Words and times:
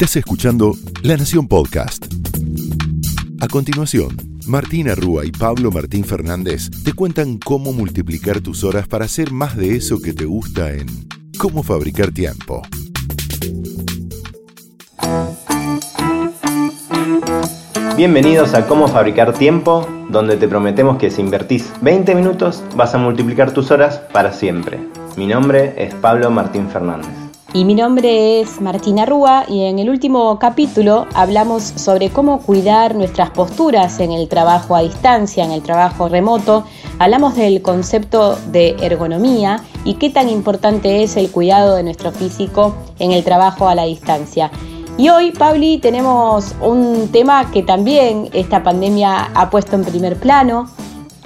Estás 0.00 0.14
escuchando 0.14 0.76
La 1.02 1.16
Nación 1.16 1.48
Podcast. 1.48 2.06
A 3.40 3.48
continuación, 3.48 4.16
Martina 4.46 4.94
Rúa 4.94 5.24
y 5.26 5.32
Pablo 5.32 5.72
Martín 5.72 6.04
Fernández 6.04 6.70
te 6.84 6.92
cuentan 6.92 7.38
cómo 7.38 7.72
multiplicar 7.72 8.40
tus 8.40 8.62
horas 8.62 8.86
para 8.86 9.06
hacer 9.06 9.32
más 9.32 9.56
de 9.56 9.74
eso 9.74 10.00
que 10.00 10.12
te 10.12 10.24
gusta 10.24 10.70
en 10.70 10.86
Cómo 11.36 11.64
fabricar 11.64 12.12
tiempo. 12.12 12.62
Bienvenidos 17.96 18.54
a 18.54 18.68
Cómo 18.68 18.86
Fabricar 18.86 19.32
Tiempo, 19.32 19.88
donde 20.10 20.36
te 20.36 20.46
prometemos 20.46 20.98
que 20.98 21.10
si 21.10 21.22
invertís 21.22 21.72
20 21.80 22.14
minutos 22.14 22.62
vas 22.76 22.94
a 22.94 22.98
multiplicar 22.98 23.50
tus 23.50 23.72
horas 23.72 24.00
para 24.12 24.32
siempre. 24.32 24.78
Mi 25.16 25.26
nombre 25.26 25.74
es 25.76 25.92
Pablo 25.96 26.30
Martín 26.30 26.68
Fernández. 26.68 27.27
Y 27.54 27.64
mi 27.64 27.74
nombre 27.74 28.42
es 28.42 28.60
Martina 28.60 29.06
Rúa 29.06 29.46
y 29.48 29.64
en 29.64 29.78
el 29.78 29.88
último 29.88 30.38
capítulo 30.38 31.06
hablamos 31.14 31.62
sobre 31.62 32.10
cómo 32.10 32.42
cuidar 32.42 32.94
nuestras 32.94 33.30
posturas 33.30 34.00
en 34.00 34.12
el 34.12 34.28
trabajo 34.28 34.76
a 34.76 34.82
distancia, 34.82 35.44
en 35.44 35.52
el 35.52 35.62
trabajo 35.62 36.10
remoto. 36.10 36.64
Hablamos 36.98 37.36
del 37.36 37.62
concepto 37.62 38.36
de 38.52 38.76
ergonomía 38.82 39.64
y 39.84 39.94
qué 39.94 40.10
tan 40.10 40.28
importante 40.28 41.02
es 41.02 41.16
el 41.16 41.30
cuidado 41.30 41.76
de 41.76 41.84
nuestro 41.84 42.12
físico 42.12 42.74
en 42.98 43.12
el 43.12 43.24
trabajo 43.24 43.66
a 43.66 43.74
la 43.74 43.84
distancia. 43.84 44.50
Y 44.98 45.08
hoy, 45.08 45.30
Pabli, 45.30 45.78
tenemos 45.78 46.54
un 46.60 47.08
tema 47.10 47.50
que 47.50 47.62
también 47.62 48.28
esta 48.34 48.62
pandemia 48.62 49.30
ha 49.32 49.48
puesto 49.48 49.74
en 49.74 49.84
primer 49.84 50.16
plano, 50.16 50.68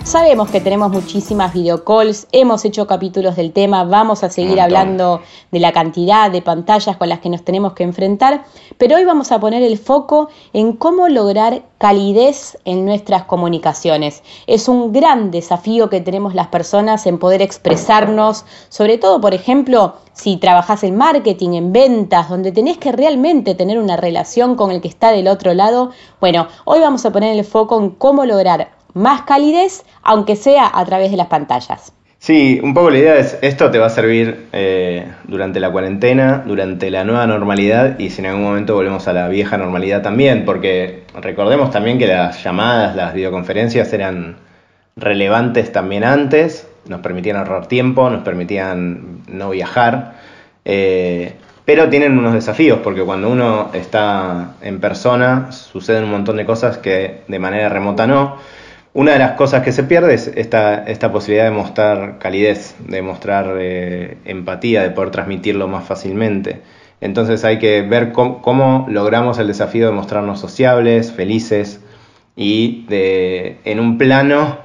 Sabemos 0.05 0.51
que 0.51 0.61
tenemos 0.61 0.91
muchísimas 0.91 1.55
videocalls, 1.55 2.27
hemos 2.33 2.65
hecho 2.65 2.87
capítulos 2.87 3.37
del 3.37 3.53
tema, 3.53 3.85
vamos 3.85 4.25
a 4.25 4.31
seguir 4.31 4.61
hablando 4.61 5.23
de 5.53 5.61
la 5.61 5.73
cantidad 5.73 6.31
de 6.31 6.43
pantallas 6.43 6.97
con 6.97 7.09
las 7.09 7.21
que 7.21 7.31
nos 7.31 7.45
tenemos 7.45 7.73
que 7.73 7.85
enfrentar, 7.85 8.45
pero 8.79 8.97
hoy 8.97 9.05
vamos 9.05 9.33
a 9.33 9.41
poner 9.41 9.63
el 9.63 9.79
foco 9.79 10.29
en 10.53 10.73
cómo 10.73 11.09
lograr 11.09 11.63
calidez 11.79 12.59
en 12.65 12.85
nuestras 12.85 13.25
comunicaciones. 13.25 14.23
Es 14.47 14.69
un 14.69 14.93
gran 14.93 15.31
desafío 15.31 15.89
que 15.89 16.01
tenemos 16.01 16.35
las 16.35 16.49
personas 16.49 17.07
en 17.07 17.19
poder 17.19 17.41
expresarnos, 17.41 18.45
sobre 18.69 18.99
todo, 18.99 19.21
por 19.21 19.35
ejemplo, 19.35 19.95
si 20.13 20.37
trabajas 20.37 20.85
en 20.85 20.97
marketing, 20.97 21.55
en 21.55 21.73
ventas, 21.73 22.29
donde 22.29 22.53
tenés 22.53 22.77
que 22.77 22.93
realmente 22.93 23.55
tener 23.55 23.79
una 23.79 23.97
relación 23.97 24.57
con 24.57 24.73
el 24.73 24.81
que 24.81 24.89
está 24.89 25.11
del 25.11 25.29
otro 25.29 25.55
lado. 25.55 25.91
Bueno, 26.21 26.49
hoy 26.65 26.81
vamos 26.81 27.07
a 27.07 27.13
poner 27.13 27.37
el 27.37 27.45
foco 27.45 27.81
en 27.81 27.91
cómo 27.91 28.27
lograr 28.27 28.82
más 28.95 29.23
calidez, 29.23 29.85
aunque 30.03 30.37
sea 30.37 30.71
a 30.73 30.85
través 30.85 31.11
de 31.11 31.17
las 31.17 31.27
pantallas. 31.29 31.93
Sí, 32.23 32.61
un 32.63 32.73
poco 32.73 32.91
la 32.91 32.99
idea 32.99 33.17
es, 33.17 33.37
esto 33.43 33.73
te 33.73 33.79
va 33.79 33.87
a 33.87 33.91
servir 33.91 34.47
eh, 34.53 35.11
durante 35.25 35.59
la 35.59 35.73
cuarentena, 35.73 36.45
durante 36.47 36.89
la 36.89 37.03
nueva 37.03 37.27
normalidad 37.27 37.99
y 37.99 38.11
si 38.11 38.21
en 38.21 38.27
algún 38.27 38.45
momento 38.45 38.77
volvemos 38.77 39.09
a 39.09 39.13
la 39.13 39.27
vieja 39.27 39.59
normalidad 39.59 40.03
también, 40.03 40.45
porque 40.45 41.03
recordemos 41.21 41.73
también 41.73 41.99
que 41.99 42.07
las 42.07 42.45
llamadas, 42.45 42.95
las 42.95 43.13
videoconferencias 43.13 43.93
eran 43.93 44.37
relevantes 44.95 45.73
también 45.73 46.05
antes, 46.05 46.69
nos 46.87 47.01
permitían 47.01 47.39
ahorrar 47.39 47.67
tiempo, 47.67 48.09
nos 48.09 48.23
permitían 48.23 49.23
no 49.27 49.51
viajar, 49.51 50.15
eh, 50.65 51.33
pero 51.65 51.89
tienen 51.89 52.17
unos 52.17 52.35
desafíos, 52.35 52.79
porque 52.85 53.03
cuando 53.03 53.31
uno 53.31 53.71
está 53.73 54.55
en 54.63 54.79
persona 54.79 55.51
suceden 55.51 56.05
un 56.05 56.11
montón 56.13 56.37
de 56.37 56.47
cosas 56.47 56.79
que 56.79 57.23
de 57.27 57.39
manera 57.41 57.69
remota 57.69 58.07
no. 58.07 58.37
Una 58.95 59.13
de 59.13 59.19
las 59.19 59.33
cosas 59.33 59.63
que 59.63 59.73
se 59.73 59.85
pierde 59.85 60.15
es 60.15 60.29
esta, 60.37 60.85
esta 60.85 61.11
posibilidad 61.11 61.45
de 61.45 61.51
mostrar 61.51 62.19
calidez, 62.19 62.75
de 62.87 63.01
mostrar 63.01 63.57
eh, 63.59 64.19
empatía, 64.27 64.83
de 64.83 64.91
poder 64.91 65.11
transmitirlo 65.11 65.67
más 65.67 65.85
fácilmente. 65.85 66.61
Entonces 67.01 67.45
hay 67.45 67.59
que 67.59 67.81
ver 67.83 68.13
cómo, 68.13 68.87
logramos 68.89 69.39
el 69.39 69.49
desafío 69.49 69.87
de 69.87 69.93
mostrarnos 69.93 70.41
sociables, 70.41 71.11
felices 71.11 71.81
y 72.37 72.85
de, 72.89 73.59
en 73.65 73.81
un 73.81 73.97
plano 73.97 74.59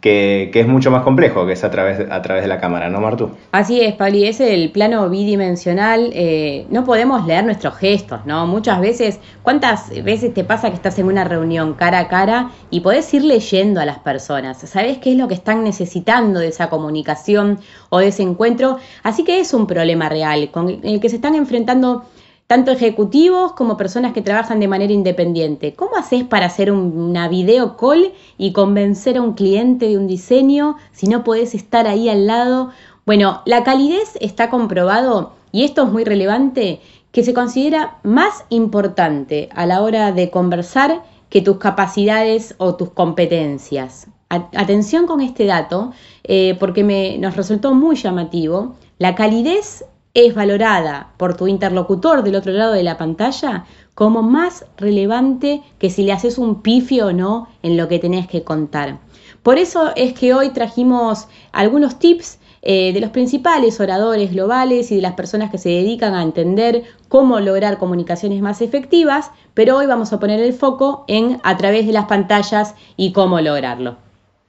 que, 0.00 0.50
es 0.54 0.66
mucho 0.68 0.90
más 0.92 1.02
complejo, 1.02 1.44
que 1.44 1.54
es 1.54 1.64
a 1.64 1.70
través, 1.70 2.08
a 2.08 2.22
través 2.22 2.42
de 2.44 2.48
la 2.48 2.60
cámara, 2.60 2.88
¿no, 2.88 3.00
Martu? 3.00 3.30
Así 3.50 3.80
es, 3.80 3.94
Pablo, 3.94 4.18
es 4.18 4.38
el 4.40 4.70
plano 4.70 5.08
bidimensional. 5.10 6.10
Eh, 6.14 6.66
no 6.70 6.84
podemos 6.84 7.26
leer 7.26 7.44
nuestros 7.44 7.74
gestos, 7.76 8.24
¿no? 8.24 8.46
Muchas 8.46 8.80
veces, 8.80 9.18
¿cuántas 9.42 9.90
veces 10.04 10.32
te 10.34 10.44
pasa 10.44 10.68
que 10.68 10.76
estás 10.76 10.98
en 11.00 11.06
una 11.06 11.24
reunión 11.24 11.74
cara 11.74 11.98
a 11.98 12.08
cara 12.08 12.50
y 12.70 12.80
podés 12.80 13.12
ir 13.12 13.24
leyendo 13.24 13.80
a 13.80 13.84
las 13.84 13.98
personas? 13.98 14.58
¿Sabés 14.58 14.98
qué 14.98 15.12
es 15.12 15.18
lo 15.18 15.26
que 15.26 15.34
están 15.34 15.64
necesitando 15.64 16.38
de 16.38 16.48
esa 16.48 16.70
comunicación 16.70 17.58
o 17.90 17.98
de 17.98 18.08
ese 18.08 18.22
encuentro? 18.22 18.78
Así 19.02 19.24
que 19.24 19.40
es 19.40 19.52
un 19.52 19.66
problema 19.66 20.08
real 20.08 20.50
con 20.52 20.68
el 20.68 21.00
que 21.00 21.08
se 21.08 21.16
están 21.16 21.34
enfrentando 21.34 22.04
tanto 22.48 22.72
ejecutivos 22.72 23.52
como 23.52 23.76
personas 23.76 24.14
que 24.14 24.22
trabajan 24.22 24.58
de 24.58 24.68
manera 24.68 24.92
independiente. 24.92 25.74
¿Cómo 25.74 25.96
haces 25.96 26.24
para 26.24 26.46
hacer 26.46 26.72
una 26.72 27.28
video 27.28 27.76
call 27.76 28.14
y 28.38 28.52
convencer 28.52 29.18
a 29.18 29.22
un 29.22 29.34
cliente 29.34 29.86
de 29.86 29.98
un 29.98 30.06
diseño 30.06 30.76
si 30.92 31.08
no 31.08 31.24
podés 31.24 31.54
estar 31.54 31.86
ahí 31.86 32.08
al 32.08 32.26
lado? 32.26 32.70
Bueno, 33.04 33.42
la 33.44 33.64
calidez 33.64 34.16
está 34.22 34.48
comprobado, 34.48 35.32
y 35.52 35.64
esto 35.64 35.82
es 35.82 35.92
muy 35.92 36.04
relevante, 36.04 36.80
que 37.12 37.22
se 37.22 37.34
considera 37.34 37.98
más 38.02 38.44
importante 38.48 39.50
a 39.54 39.66
la 39.66 39.82
hora 39.82 40.12
de 40.12 40.30
conversar 40.30 41.02
que 41.28 41.42
tus 41.42 41.58
capacidades 41.58 42.54
o 42.56 42.76
tus 42.76 42.90
competencias. 42.90 44.06
Atención 44.30 45.06
con 45.06 45.20
este 45.20 45.44
dato, 45.44 45.92
eh, 46.24 46.56
porque 46.58 46.82
me, 46.82 47.18
nos 47.18 47.36
resultó 47.36 47.74
muy 47.74 47.96
llamativo. 47.96 48.74
La 48.98 49.14
calidez 49.14 49.84
es 50.26 50.34
valorada 50.34 51.12
por 51.16 51.36
tu 51.36 51.46
interlocutor 51.46 52.24
del 52.24 52.34
otro 52.34 52.52
lado 52.52 52.72
de 52.72 52.82
la 52.82 52.98
pantalla 52.98 53.66
como 53.94 54.22
más 54.22 54.64
relevante 54.76 55.62
que 55.78 55.90
si 55.90 56.02
le 56.02 56.12
haces 56.12 56.38
un 56.38 56.60
pifio 56.60 57.06
o 57.06 57.12
no 57.12 57.48
en 57.62 57.76
lo 57.76 57.86
que 57.86 58.00
tenés 58.00 58.26
que 58.26 58.42
contar. 58.42 58.98
Por 59.44 59.58
eso 59.58 59.92
es 59.94 60.14
que 60.14 60.34
hoy 60.34 60.50
trajimos 60.50 61.28
algunos 61.52 62.00
tips 62.00 62.38
eh, 62.62 62.92
de 62.92 63.00
los 63.00 63.10
principales 63.10 63.78
oradores 63.78 64.32
globales 64.32 64.90
y 64.90 64.96
de 64.96 65.02
las 65.02 65.14
personas 65.14 65.52
que 65.52 65.58
se 65.58 65.68
dedican 65.68 66.14
a 66.14 66.24
entender 66.24 66.82
cómo 67.08 67.38
lograr 67.38 67.78
comunicaciones 67.78 68.42
más 68.42 68.60
efectivas, 68.60 69.30
pero 69.54 69.76
hoy 69.76 69.86
vamos 69.86 70.12
a 70.12 70.18
poner 70.18 70.40
el 70.40 70.52
foco 70.52 71.04
en 71.06 71.40
a 71.44 71.56
través 71.56 71.86
de 71.86 71.92
las 71.92 72.06
pantallas 72.06 72.74
y 72.96 73.12
cómo 73.12 73.40
lograrlo. 73.40 74.07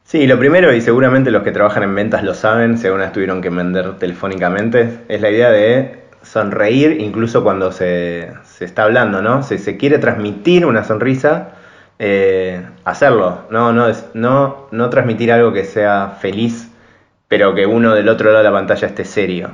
Sí, 0.10 0.26
lo 0.26 0.40
primero, 0.40 0.74
y 0.74 0.82
seguramente 0.82 1.30
los 1.30 1.44
que 1.44 1.52
trabajan 1.52 1.84
en 1.84 1.94
ventas 1.94 2.24
lo 2.24 2.34
saben, 2.34 2.80
si 2.80 2.88
alguna 2.88 3.12
tuvieron 3.12 3.44
que 3.44 3.52
vender 3.52 4.00
telefónicamente, 4.00 5.02
es 5.08 5.22
la 5.22 5.30
idea 5.30 5.52
de 5.52 6.06
sonreír 6.24 7.00
incluso 7.00 7.44
cuando 7.44 7.72
se, 7.72 8.32
está 8.60 8.86
hablando, 8.86 9.22
¿no? 9.22 9.44
Si 9.44 9.60
se 9.60 9.78
quiere 9.78 10.00
transmitir 10.00 10.66
una 10.66 10.84
sonrisa, 10.84 11.50
eh, 12.00 12.60
hacerlo, 12.86 13.42
no, 13.52 13.72
no, 13.72 13.86
no, 14.16 14.68
no 14.72 14.90
transmitir 14.90 15.32
algo 15.32 15.54
que 15.54 15.64
sea 15.64 16.18
feliz, 16.20 16.72
pero 17.28 17.54
que 17.54 17.68
uno 17.68 17.94
del 17.94 18.10
otro 18.10 18.32
lado 18.32 18.40
de 18.40 18.46
la 18.46 18.52
pantalla 18.52 18.88
esté 18.88 19.06
serio. 19.06 19.52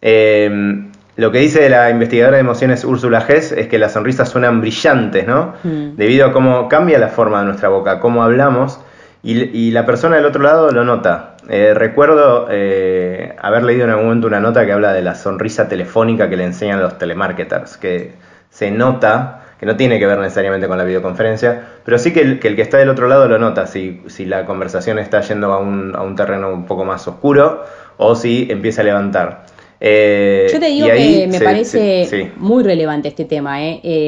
Em, 0.00 0.90
lo 1.14 1.30
que 1.30 1.38
dice 1.38 1.68
la 1.68 1.90
investigadora 1.90 2.38
de 2.38 2.40
emociones 2.40 2.84
Úrsula 2.84 3.24
Hess 3.28 3.52
es 3.52 3.68
que 3.68 3.78
las 3.78 3.92
sonrisas 3.92 4.28
suenan 4.28 4.62
brillantes, 4.62 5.28
¿no? 5.28 5.54
Mm. 5.62 5.94
Debido 5.94 6.26
a 6.26 6.32
cómo 6.32 6.68
cambia 6.68 6.98
la 6.98 7.06
forma 7.06 7.38
de 7.38 7.44
nuestra 7.44 7.68
boca, 7.68 8.00
cómo 8.00 8.24
hablamos 8.24 8.80
y, 9.24 9.70
la 9.70 9.86
persona 9.86 10.16
del 10.16 10.26
otro 10.26 10.42
lado 10.42 10.72
lo 10.72 10.84
nota. 10.84 11.36
Eh, 11.48 11.74
recuerdo 11.74 12.48
eh, 12.50 13.36
haber 13.40 13.62
leído 13.62 13.84
en 13.84 13.90
algún 13.90 14.06
momento 14.06 14.26
una 14.26 14.40
nota 14.40 14.66
que 14.66 14.72
habla 14.72 14.92
de 14.92 15.02
la 15.02 15.14
sonrisa 15.14 15.68
telefónica 15.68 16.28
que 16.28 16.36
le 16.36 16.44
enseñan 16.44 16.80
los 16.80 16.98
telemarketers, 16.98 17.76
que 17.76 18.14
se 18.50 18.72
nota, 18.72 19.42
que 19.60 19.66
no 19.66 19.76
tiene 19.76 20.00
que 20.00 20.06
ver 20.06 20.18
necesariamente 20.18 20.66
con 20.66 20.76
la 20.76 20.82
videoconferencia, 20.82 21.68
pero 21.84 21.98
sí 21.98 22.12
que 22.12 22.20
el 22.20 22.40
que, 22.40 22.60
está 22.60 22.78
del 22.78 22.88
otro 22.88 23.06
lado 23.06 23.28
lo 23.28 23.38
nota, 23.38 23.68
si, 23.68 24.02
si 24.08 24.24
la 24.24 24.44
conversación 24.44 24.98
está 24.98 25.20
yendo 25.20 25.52
a 25.52 25.58
un, 25.58 25.94
a 25.94 26.02
un, 26.02 26.16
terreno 26.16 26.52
un 26.52 26.66
poco 26.66 26.84
más 26.84 27.06
oscuro 27.06 27.64
o 27.98 28.16
si 28.16 28.48
empieza 28.50 28.82
a 28.82 28.84
levantar. 28.84 29.44
Eh, 29.78 30.48
Yo 30.52 30.58
te 30.58 30.66
digo 30.66 30.88
que 30.88 31.28
me 31.30 31.40
parece 31.40 32.32
muy 32.36 32.64
relevante 32.64 33.06
este 33.06 33.24
tema. 33.24 33.58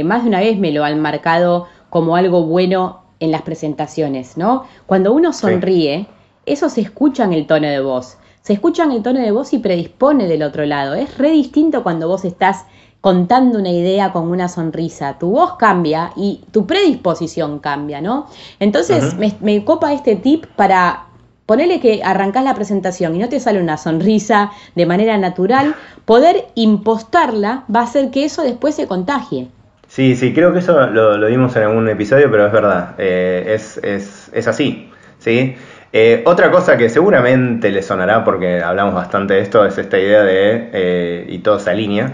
más 0.04 0.22
de 0.24 0.28
una 0.28 0.40
vez 0.40 0.58
me 0.58 0.72
lo 0.72 0.84
han 0.84 1.00
marcado 1.00 1.68
como 1.88 2.16
algo 2.16 2.46
bueno 2.46 3.03
en 3.20 3.30
las 3.30 3.42
presentaciones, 3.42 4.36
¿no? 4.36 4.64
Cuando 4.86 5.12
uno 5.12 5.32
sonríe, 5.32 6.06
eso 6.46 6.68
se 6.68 6.80
escucha 6.80 7.24
en 7.24 7.32
el 7.32 7.46
tono 7.46 7.68
de 7.68 7.80
voz. 7.80 8.18
Se 8.42 8.52
escucha 8.52 8.84
en 8.84 8.92
el 8.92 9.02
tono 9.02 9.20
de 9.20 9.30
voz 9.30 9.52
y 9.52 9.58
predispone 9.58 10.26
del 10.26 10.42
otro 10.42 10.66
lado. 10.66 10.94
Es 10.94 11.16
re 11.16 11.30
distinto 11.30 11.82
cuando 11.82 12.08
vos 12.08 12.24
estás 12.24 12.66
contando 13.00 13.58
una 13.58 13.70
idea 13.70 14.12
con 14.12 14.30
una 14.30 14.48
sonrisa. 14.48 15.18
Tu 15.18 15.30
voz 15.30 15.56
cambia 15.56 16.12
y 16.16 16.42
tu 16.52 16.66
predisposición 16.66 17.58
cambia, 17.58 18.00
¿no? 18.00 18.26
Entonces, 18.60 19.14
me, 19.40 19.64
copa 19.64 19.92
este 19.92 20.16
tip 20.16 20.46
para 20.56 21.06
ponerle 21.44 21.80
que 21.80 22.02
arrancás 22.02 22.44
la 22.44 22.54
presentación 22.54 23.14
y 23.14 23.18
no 23.18 23.28
te 23.28 23.40
sale 23.40 23.60
una 23.60 23.76
sonrisa 23.76 24.52
de 24.74 24.86
manera 24.86 25.18
natural, 25.18 25.74
poder 26.06 26.48
impostarla 26.54 27.64
va 27.74 27.80
a 27.80 27.84
hacer 27.84 28.10
que 28.10 28.24
eso 28.24 28.42
después 28.42 28.74
se 28.74 28.86
contagie. 28.86 29.48
Sí, 29.94 30.16
sí, 30.16 30.34
creo 30.34 30.52
que 30.52 30.58
eso 30.58 30.88
lo, 30.88 31.24
vimos 31.28 31.54
en 31.54 31.62
algún 31.62 31.88
episodio, 31.88 32.28
pero 32.28 32.44
es 32.46 32.52
verdad, 32.52 32.96
eh, 32.98 33.44
es, 33.54 33.78
es, 33.78 34.28
es, 34.34 34.48
así. 34.48 34.90
¿sí? 35.20 35.54
Eh, 35.92 36.24
otra 36.26 36.50
cosa 36.50 36.76
que 36.76 36.88
seguramente 36.88 37.70
le 37.70 37.80
sonará, 37.80 38.24
porque 38.24 38.60
hablamos 38.60 38.92
bastante 38.92 39.34
de 39.34 39.40
esto, 39.42 39.64
es 39.64 39.78
esta 39.78 39.96
idea 39.96 40.24
de, 40.24 40.70
eh, 40.72 41.26
y 41.28 41.38
todo 41.38 41.60
se 41.60 41.70
alinea, 41.70 42.12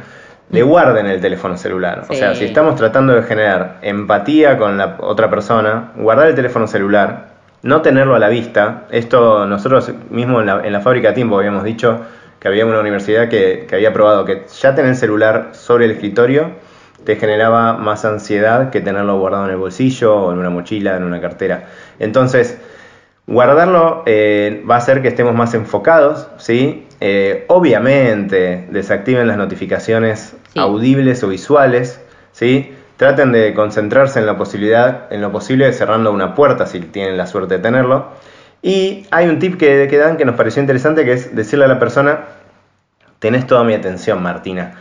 le 0.50 0.62
guarden 0.62 1.06
el 1.06 1.22
teléfono 1.22 1.56
celular. 1.56 2.04
O 2.06 2.12
sea, 2.12 2.34
si 2.34 2.44
estamos 2.44 2.76
tratando 2.76 3.14
de 3.14 3.22
generar 3.22 3.78
empatía 3.80 4.58
con 4.58 4.76
la 4.76 4.98
otra 5.00 5.30
persona, 5.30 5.92
guardar 5.96 6.28
el 6.28 6.34
teléfono 6.34 6.66
celular, 6.66 7.28
no 7.62 7.80
tenerlo 7.80 8.14
a 8.14 8.18
la 8.18 8.28
vista. 8.28 8.88
Esto 8.90 9.46
nosotros 9.46 9.90
mismos 10.10 10.42
en 10.42 10.70
la, 10.70 10.80
fábrica 10.82 11.08
de 11.08 11.14
tiempo 11.14 11.38
habíamos 11.38 11.64
dicho 11.64 12.02
que 12.40 12.46
había 12.46 12.66
una 12.66 12.80
universidad 12.80 13.30
que, 13.30 13.64
que 13.66 13.74
había 13.74 13.90
probado 13.94 14.26
que 14.26 14.44
ya 14.60 14.74
tener 14.74 14.90
el 14.90 14.96
celular 14.96 15.48
sobre 15.52 15.86
el 15.86 15.92
escritorio 15.92 16.68
te 17.04 17.16
generaba 17.16 17.74
más 17.74 18.04
ansiedad 18.04 18.70
que 18.70 18.80
tenerlo 18.80 19.18
guardado 19.18 19.46
en 19.46 19.50
el 19.52 19.56
bolsillo 19.56 20.14
o 20.14 20.32
en 20.32 20.38
una 20.38 20.50
mochila, 20.50 20.96
en 20.96 21.04
una 21.04 21.20
cartera. 21.20 21.64
Entonces, 21.98 22.58
guardarlo 23.26 24.02
eh, 24.06 24.64
va 24.68 24.76
a 24.76 24.78
hacer 24.78 25.02
que 25.02 25.08
estemos 25.08 25.34
más 25.34 25.54
enfocados, 25.54 26.28
¿sí? 26.38 26.86
Eh, 27.00 27.44
obviamente, 27.48 28.66
desactiven 28.70 29.26
las 29.26 29.36
notificaciones 29.36 30.36
audibles 30.56 31.22
o 31.22 31.28
visuales, 31.28 32.00
¿sí? 32.32 32.74
Traten 32.96 33.32
de 33.32 33.54
concentrarse 33.54 34.18
en 34.18 34.26
la 34.26 34.36
posibilidad, 34.36 35.10
en 35.10 35.22
lo 35.22 35.32
posible, 35.32 35.72
cerrando 35.72 36.12
una 36.12 36.34
puerta 36.34 36.66
si 36.66 36.80
tienen 36.80 37.16
la 37.16 37.26
suerte 37.26 37.56
de 37.56 37.60
tenerlo. 37.60 38.08
Y 38.62 39.06
hay 39.10 39.28
un 39.28 39.38
tip 39.38 39.56
que, 39.56 39.88
que 39.88 39.96
dan 39.96 40.18
que 40.18 40.26
nos 40.26 40.34
pareció 40.34 40.60
interesante, 40.60 41.04
que 41.06 41.12
es 41.12 41.34
decirle 41.34 41.64
a 41.64 41.68
la 41.68 41.78
persona, 41.78 42.24
tenés 43.18 43.46
toda 43.46 43.64
mi 43.64 43.72
atención, 43.72 44.22
Martina. 44.22 44.74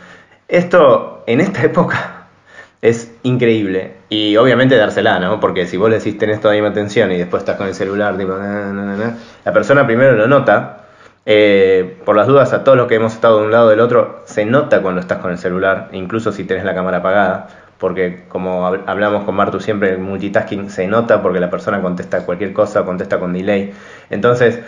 Esto, 0.50 1.22
en 1.26 1.40
esta 1.40 1.62
época, 1.62 2.26
es 2.82 3.12
increíble. 3.22 3.94
Y 4.08 4.36
obviamente 4.36 4.76
dársela, 4.76 5.18
¿no? 5.18 5.40
Porque 5.40 5.66
si 5.66 5.76
vos 5.76 5.88
le 5.88 5.98
decís 5.98 6.18
tenés 6.18 6.40
toda 6.40 6.54
atención 6.66 7.12
y 7.12 7.18
después 7.18 7.42
estás 7.42 7.56
con 7.56 7.68
el 7.68 7.74
celular, 7.74 8.18
tipo, 8.18 8.34
la 8.36 9.52
persona 9.52 9.86
primero 9.86 10.12
lo 10.12 10.26
nota. 10.26 10.76
Eh, 11.26 11.98
por 12.04 12.16
las 12.16 12.26
dudas, 12.26 12.52
a 12.52 12.64
todos 12.64 12.76
los 12.76 12.88
que 12.88 12.96
hemos 12.96 13.14
estado 13.14 13.38
de 13.38 13.44
un 13.46 13.52
lado 13.52 13.68
del 13.68 13.80
otro, 13.80 14.22
se 14.24 14.44
nota 14.44 14.82
cuando 14.82 15.00
estás 15.00 15.18
con 15.18 15.30
el 15.30 15.38
celular, 15.38 15.88
incluso 15.92 16.32
si 16.32 16.44
tenés 16.44 16.64
la 16.64 16.74
cámara 16.74 16.98
apagada 16.98 17.48
porque 17.80 18.24
como 18.28 18.66
hablamos 18.66 19.24
con 19.24 19.34
Martu 19.34 19.58
siempre, 19.58 19.90
el 19.92 19.98
multitasking 19.98 20.68
se 20.70 20.86
nota 20.86 21.22
porque 21.22 21.40
la 21.40 21.50
persona 21.50 21.80
contesta 21.80 22.26
cualquier 22.26 22.52
cosa, 22.52 22.84
contesta 22.84 23.18
con 23.18 23.32
delay. 23.32 23.72
Entonces, 24.10 24.60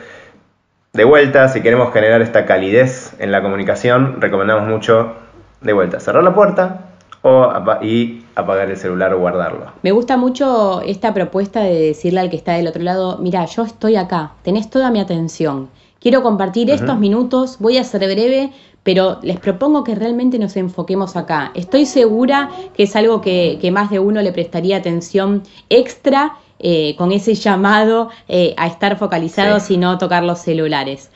de 0.94 1.04
vuelta, 1.04 1.48
si 1.48 1.60
queremos 1.60 1.92
generar 1.92 2.22
esta 2.22 2.46
calidez 2.46 3.14
en 3.18 3.30
la 3.30 3.42
comunicación, 3.42 4.20
recomendamos 4.20 4.66
mucho, 4.66 5.14
de 5.62 5.72
vuelta, 5.72 6.00
cerrar 6.00 6.24
la 6.24 6.34
puerta 6.34 6.92
o, 7.22 7.52
y 7.82 8.24
apagar 8.34 8.70
el 8.70 8.76
celular 8.76 9.14
o 9.14 9.20
guardarlo. 9.20 9.66
Me 9.82 9.92
gusta 9.92 10.16
mucho 10.16 10.82
esta 10.82 11.14
propuesta 11.14 11.60
de 11.60 11.74
decirle 11.74 12.20
al 12.20 12.30
que 12.30 12.36
está 12.36 12.52
del 12.52 12.66
otro 12.66 12.82
lado, 12.82 13.18
mira, 13.18 13.44
yo 13.46 13.64
estoy 13.64 13.96
acá, 13.96 14.32
tenés 14.42 14.70
toda 14.70 14.90
mi 14.90 15.00
atención. 15.00 15.68
Quiero 16.00 16.22
compartir 16.22 16.68
estos 16.68 16.98
minutos, 16.98 17.58
voy 17.60 17.78
a 17.78 17.84
ser 17.84 18.00
breve, 18.00 18.50
pero 18.82 19.20
les 19.22 19.38
propongo 19.38 19.84
que 19.84 19.94
realmente 19.94 20.36
nos 20.40 20.56
enfoquemos 20.56 21.14
acá. 21.16 21.52
Estoy 21.54 21.86
segura 21.86 22.50
que 22.74 22.82
es 22.82 22.96
algo 22.96 23.20
que, 23.20 23.70
más 23.72 23.90
de 23.90 24.00
uno 24.00 24.20
le 24.20 24.32
prestaría 24.32 24.78
atención 24.78 25.44
extra 25.68 26.38
eh, 26.58 26.96
con 26.96 27.12
ese 27.12 27.34
llamado 27.34 28.10
eh, 28.26 28.54
a 28.56 28.66
estar 28.66 28.98
focalizados 28.98 29.70
y 29.70 29.76
no 29.76 29.98
tocar 29.98 30.24
los 30.24 30.40
celulares. 30.40 31.10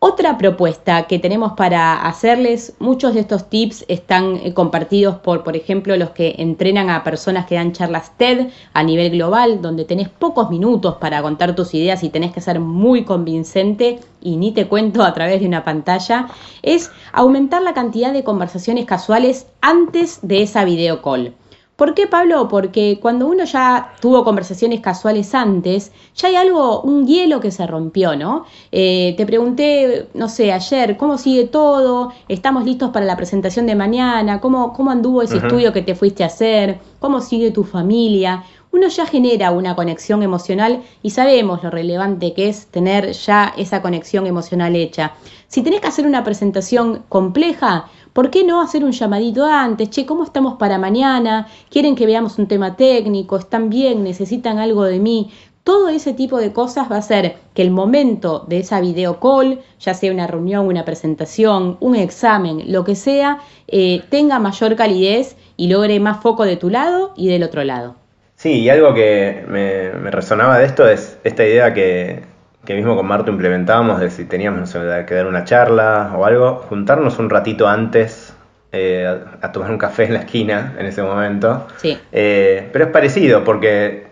Otra 0.00 0.38
propuesta 0.38 1.08
que 1.08 1.18
tenemos 1.18 1.54
para 1.54 2.06
hacerles, 2.06 2.72
muchos 2.78 3.14
de 3.14 3.20
estos 3.20 3.50
tips 3.50 3.84
están 3.88 4.36
eh, 4.36 4.54
compartidos 4.54 5.16
por, 5.16 5.42
por 5.42 5.56
ejemplo, 5.56 5.96
los 5.96 6.10
que 6.10 6.36
entrenan 6.38 6.88
a 6.88 7.02
personas 7.02 7.46
que 7.46 7.56
dan 7.56 7.72
charlas 7.72 8.16
TED 8.16 8.46
a 8.74 8.84
nivel 8.84 9.10
global, 9.10 9.60
donde 9.60 9.84
tenés 9.84 10.08
pocos 10.08 10.50
minutos 10.50 10.98
para 11.00 11.20
contar 11.20 11.56
tus 11.56 11.74
ideas 11.74 12.04
y 12.04 12.10
tenés 12.10 12.32
que 12.32 12.40
ser 12.40 12.60
muy 12.60 13.04
convincente 13.04 13.98
y 14.20 14.36
ni 14.36 14.52
te 14.52 14.68
cuento 14.68 15.02
a 15.02 15.12
través 15.14 15.40
de 15.40 15.48
una 15.48 15.64
pantalla, 15.64 16.28
es 16.62 16.92
aumentar 17.12 17.62
la 17.62 17.74
cantidad 17.74 18.12
de 18.12 18.22
conversaciones 18.22 18.84
casuales 18.84 19.48
antes 19.60 20.20
de 20.22 20.42
esa 20.42 20.64
video 20.64 21.02
call. 21.02 21.34
¿Por 21.78 21.94
qué, 21.94 22.08
Pablo? 22.08 22.48
Porque 22.48 22.98
cuando 23.00 23.28
uno 23.28 23.44
ya 23.44 23.92
tuvo 24.00 24.24
conversaciones 24.24 24.80
casuales 24.80 25.32
antes, 25.32 25.92
ya 26.16 26.26
hay 26.26 26.34
algo, 26.34 26.80
un 26.80 27.06
hielo 27.06 27.38
que 27.38 27.52
se 27.52 27.68
rompió, 27.68 28.16
¿no? 28.16 28.46
Eh, 28.72 29.14
te 29.16 29.24
pregunté, 29.24 30.08
no 30.12 30.28
sé, 30.28 30.52
ayer, 30.52 30.96
¿cómo 30.96 31.18
sigue 31.18 31.44
todo? 31.44 32.12
¿Estamos 32.26 32.64
listos 32.64 32.90
para 32.90 33.06
la 33.06 33.16
presentación 33.16 33.66
de 33.66 33.76
mañana? 33.76 34.40
¿Cómo, 34.40 34.72
cómo 34.72 34.90
anduvo 34.90 35.22
ese 35.22 35.36
estudio 35.36 35.72
que 35.72 35.82
te 35.82 35.94
fuiste 35.94 36.24
a 36.24 36.26
hacer? 36.26 36.80
¿Cómo 36.98 37.20
sigue 37.20 37.52
tu 37.52 37.62
familia? 37.62 38.42
Uno 38.72 38.88
ya 38.88 39.06
genera 39.06 39.52
una 39.52 39.76
conexión 39.76 40.24
emocional 40.24 40.82
y 41.00 41.10
sabemos 41.10 41.62
lo 41.62 41.70
relevante 41.70 42.34
que 42.34 42.48
es 42.48 42.66
tener 42.66 43.12
ya 43.12 43.54
esa 43.56 43.82
conexión 43.82 44.26
emocional 44.26 44.74
hecha. 44.74 45.12
Si 45.46 45.62
tenés 45.62 45.80
que 45.80 45.86
hacer 45.86 46.06
una 46.06 46.24
presentación 46.24 47.04
compleja, 47.08 47.88
¿Por 48.12 48.30
qué 48.30 48.44
no 48.44 48.60
hacer 48.60 48.84
un 48.84 48.92
llamadito 48.92 49.44
antes? 49.44 49.90
Che, 49.90 50.06
¿cómo 50.06 50.24
estamos 50.24 50.54
para 50.54 50.78
mañana? 50.78 51.48
¿Quieren 51.70 51.94
que 51.94 52.06
veamos 52.06 52.38
un 52.38 52.48
tema 52.48 52.76
técnico? 52.76 53.36
¿Están 53.36 53.70
bien? 53.70 54.02
¿Necesitan 54.02 54.58
algo 54.58 54.84
de 54.84 54.98
mí? 54.98 55.30
Todo 55.64 55.88
ese 55.88 56.14
tipo 56.14 56.38
de 56.38 56.52
cosas 56.52 56.90
va 56.90 56.96
a 56.96 57.00
hacer 57.00 57.36
que 57.54 57.62
el 57.62 57.70
momento 57.70 58.44
de 58.48 58.60
esa 58.60 58.80
video 58.80 59.20
call, 59.20 59.60
ya 59.80 59.92
sea 59.92 60.12
una 60.12 60.26
reunión, 60.26 60.66
una 60.66 60.84
presentación, 60.84 61.76
un 61.80 61.94
examen, 61.94 62.72
lo 62.72 62.84
que 62.84 62.94
sea, 62.94 63.40
eh, 63.66 64.02
tenga 64.08 64.38
mayor 64.38 64.76
calidez 64.76 65.36
y 65.56 65.68
logre 65.68 66.00
más 66.00 66.22
foco 66.22 66.44
de 66.44 66.56
tu 66.56 66.70
lado 66.70 67.12
y 67.16 67.28
del 67.28 67.42
otro 67.42 67.64
lado. 67.64 67.96
Sí, 68.36 68.60
y 68.60 68.70
algo 68.70 68.94
que 68.94 69.44
me 69.48 70.10
resonaba 70.10 70.58
de 70.58 70.66
esto 70.66 70.88
es 70.88 71.18
esta 71.24 71.44
idea 71.44 71.74
que, 71.74 72.22
que 72.68 72.74
mismo 72.74 72.94
con 72.94 73.06
Marto 73.06 73.30
implementábamos 73.30 73.98
de 73.98 74.10
si 74.10 74.26
teníamos 74.26 74.70
que 75.06 75.14
dar 75.14 75.26
una 75.26 75.44
charla 75.44 76.12
o 76.14 76.26
algo, 76.26 76.56
juntarnos 76.68 77.18
un 77.18 77.30
ratito 77.30 77.66
antes 77.66 78.36
eh, 78.72 79.06
a, 79.40 79.52
tomar 79.52 79.70
un 79.70 79.78
café 79.78 80.04
en 80.04 80.12
la 80.12 80.18
esquina 80.18 80.74
en 80.78 80.84
ese 80.84 81.02
momento. 81.02 81.66
Sí. 81.78 81.98
Eh, 82.12 82.68
pero 82.70 82.84
es 82.84 82.90
parecido 82.90 83.42
porque 83.42 84.08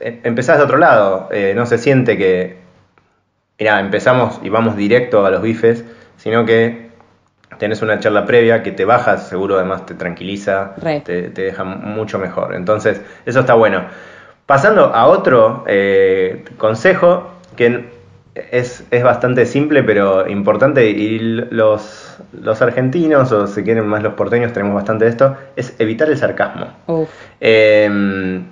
eh, 0.00 0.20
empezás 0.22 0.56
de 0.56 0.64
otro 0.64 0.78
lado, 0.78 1.28
no 1.54 1.66
se 1.66 1.76
siente 1.76 2.16
que, 2.16 2.56
mira, 3.58 3.78
empezamos 3.78 4.40
y 4.42 4.48
vamos 4.48 4.76
directo 4.76 5.26
a 5.26 5.30
los 5.30 5.42
bifes, 5.42 5.84
sino 6.16 6.46
que 6.46 6.88
tenés 7.58 7.82
una 7.82 8.00
charla 8.00 8.24
previa 8.24 8.62
que 8.62 8.72
te 8.72 8.86
bajas, 8.86 9.28
seguro 9.28 9.56
además 9.56 9.84
te 9.84 9.92
tranquiliza, 9.92 10.74
te, 11.04 11.28
te, 11.28 11.42
deja 11.42 11.64
mucho 11.64 12.18
mejor. 12.18 12.54
Entonces, 12.54 13.02
eso 13.26 13.40
está 13.40 13.52
bueno. 13.52 13.84
Pasando 14.46 14.86
a 14.86 15.06
otro 15.06 15.66
consejo, 16.56 17.39
que 17.60 17.84
es, 18.34 18.86
bastante 19.02 19.44
simple 19.44 19.82
pero 19.82 20.26
importante 20.26 20.88
y 20.88 21.18
los, 21.18 22.18
los 22.32 22.62
argentinos 22.62 23.30
o 23.32 23.46
si 23.46 23.62
quieren 23.62 23.86
más 23.86 24.02
los 24.02 24.14
porteños 24.14 24.54
tenemos 24.54 24.74
bastante 24.74 25.04
de 25.04 25.10
esto, 25.10 25.36
es 25.56 25.74
evitar 25.78 26.08
el 26.08 26.16
sarcasmo. 26.16 26.68
Em, 27.38 28.44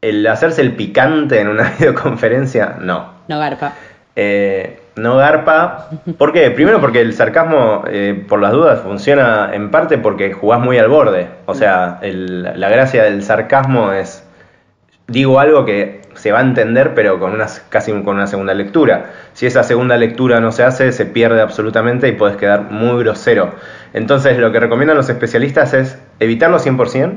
el 0.00 0.26
hacerse 0.26 0.60
el 0.60 0.72
picante 0.72 1.40
en 1.40 1.46
una 1.46 1.70
videoconferencia, 1.78 2.78
no. 2.80 3.12
No 3.28 3.38
garpa. 3.38 3.74
Eh, 4.16 4.80
no 4.96 5.18
garpa. 5.18 5.88
¿Por 6.18 6.32
qué? 6.32 6.50
Primero 6.50 6.80
porque 6.80 7.00
el 7.00 7.12
sarcasmo, 7.12 7.84
eh, 7.86 8.24
por 8.28 8.40
las 8.40 8.50
dudas, 8.50 8.80
funciona 8.80 9.50
en 9.52 9.70
parte 9.70 9.98
porque 9.98 10.32
jugás 10.32 10.58
muy 10.58 10.78
al 10.78 10.88
borde. 10.88 11.28
O 11.46 11.54
sea, 11.54 12.00
la 12.02 12.68
gracia 12.70 13.04
del 13.04 13.22
sarcasmo 13.22 13.92
es, 13.92 14.26
digo 15.06 15.38
algo 15.38 15.64
que 15.64 16.05
se 16.16 16.32
va 16.32 16.40
a 16.40 16.42
entender, 16.42 16.94
pero 16.94 17.18
con 17.18 17.32
una, 17.32 17.46
casi 17.68 17.92
con 17.92 18.16
una 18.16 18.26
segunda 18.26 18.54
lectura. 18.54 19.12
Si 19.32 19.46
esa 19.46 19.62
segunda 19.62 19.96
lectura 19.96 20.40
no 20.40 20.52
se 20.52 20.64
hace, 20.64 20.92
se 20.92 21.06
pierde 21.06 21.40
absolutamente 21.40 22.08
y 22.08 22.12
puedes 22.12 22.36
quedar 22.36 22.70
muy 22.70 23.02
grosero. 23.02 23.54
Entonces, 23.92 24.38
lo 24.38 24.52
que 24.52 24.60
recomiendan 24.60 24.96
los 24.96 25.08
especialistas 25.08 25.74
es 25.74 25.98
evitarlo 26.20 26.58
100%. 26.58 27.14